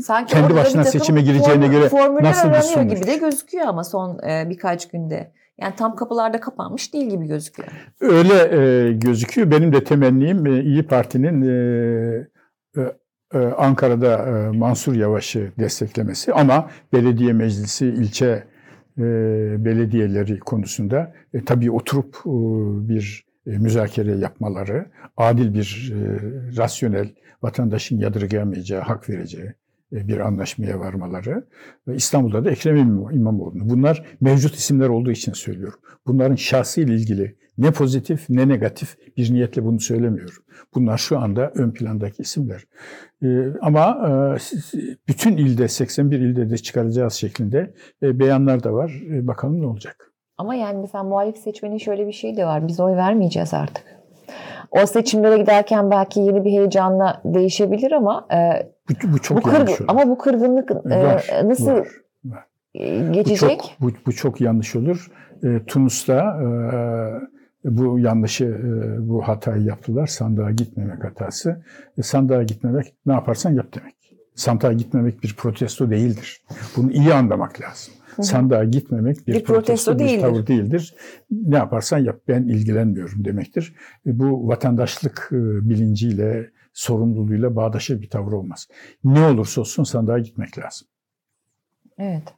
[0.00, 2.90] Sanki Kendi başına seçime gireceğine form- göre nasıl bir sonuç?
[2.96, 4.18] gibi de gözüküyor ama son
[4.50, 5.32] birkaç günde.
[5.60, 7.68] Yani tam kapılarda kapanmış değil gibi gözüküyor.
[8.00, 9.50] Öyle e, gözüküyor.
[9.50, 12.26] Benim de temennim e, İyi Parti'nin e,
[13.38, 18.44] Ankara'da e, Mansur Yavaş'ı desteklemesi ama belediye meclisi, ilçe
[18.98, 19.02] e,
[19.64, 22.30] belediyeleri konusunda e, tabii oturup e,
[22.88, 25.98] bir e, müzakere yapmaları, adil bir, e,
[26.56, 29.52] rasyonel, vatandaşın yadırgayamayacağı, hak vereceği
[29.92, 31.46] e, bir anlaşmaya varmaları
[31.88, 32.76] ve İstanbul'da da Ekrem
[33.12, 33.68] İmamoğlu'nu.
[33.68, 35.78] Bunlar mevcut isimler olduğu için söylüyorum.
[36.06, 40.42] Bunların şahsi ile ilgili ne pozitif ne negatif bir niyetle bunu söylemiyorum.
[40.74, 42.64] Bunlar şu anda ön plandaki isimler.
[43.22, 43.26] Ee,
[43.62, 44.10] ama e,
[45.08, 49.02] bütün ilde 81 ilde de çıkaracağız şeklinde e, beyanlar da var.
[49.10, 50.12] E, bakalım ne olacak.
[50.38, 52.68] Ama yani mesela muhalif seçmenin şöyle bir şey de var.
[52.68, 53.84] Biz oy vermeyeceğiz artık.
[54.70, 58.28] O seçimlere giderken belki yeni bir heyecanla değişebilir ama
[58.88, 61.88] bu, bu çok bu kırgın, Ama bu kırgınlık var, nasıl var,
[62.24, 62.46] var.
[63.10, 63.76] geçecek?
[63.80, 65.10] Bu çok, bu, bu çok yanlış olur.
[65.44, 66.48] E, Tunus'ta e,
[67.64, 70.06] bu yanlışı, e, bu hatayı yaptılar.
[70.06, 71.64] Sandığa gitmemek hatası.
[71.98, 73.94] E, sandığa gitmemek ne yaparsan yap demek.
[74.34, 76.42] Sandığa gitmemek bir protesto değildir.
[76.76, 77.94] Bunu iyi anlamak lazım.
[78.20, 80.16] Sandığa gitmemek bir, bir protesto, protesto değildir.
[80.16, 80.94] bir tavır değildir.
[81.30, 83.74] Ne yaparsan yap ben ilgilenmiyorum demektir.
[84.06, 85.28] E, bu vatandaşlık
[85.62, 88.68] bilinciyle, sorumluluğuyla bağdaşır bir tavır olmaz.
[89.04, 90.88] Ne olursa olsun sandığa gitmek lazım.
[91.98, 92.34] Evet.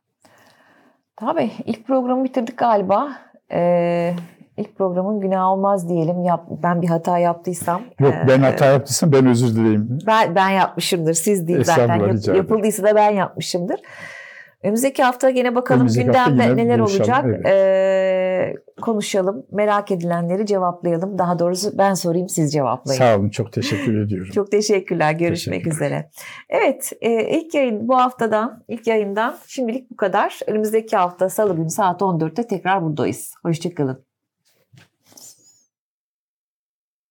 [1.16, 3.18] Tabii ilk programı bitirdik galiba.
[3.52, 4.14] Ee,
[4.60, 6.24] ilk programın günah olmaz diyelim.
[6.24, 7.82] Yap, ben bir hata yaptıysam.
[8.00, 9.98] Yok ben hata yaptıysam ben özür dileyim.
[10.06, 11.14] Ben, ben yapmışımdır.
[11.14, 11.98] Siz değil zaten.
[11.98, 13.80] Yap, yapıldıysa da ben yapmışımdır.
[14.62, 17.24] Önümüzdeki hafta gene bakalım Önümüzdeki gündemde neler olacak.
[17.26, 17.46] Evet.
[17.46, 19.46] Ee, konuşalım.
[19.52, 21.18] Merak edilenleri cevaplayalım.
[21.18, 22.98] Daha doğrusu ben sorayım siz cevaplayın.
[22.98, 23.30] Sağ olun.
[23.30, 24.30] Çok teşekkür ediyorum.
[24.34, 25.12] çok teşekkürler.
[25.12, 25.86] Görüşmek teşekkürler.
[25.86, 26.10] üzere.
[26.48, 26.92] Evet.
[27.00, 30.40] E, ilk yayın bu haftadan, ilk yayından şimdilik bu kadar.
[30.46, 33.34] Önümüzdeki hafta salı günü saat 14'te tekrar buradayız.
[33.42, 34.09] Hoşçakalın.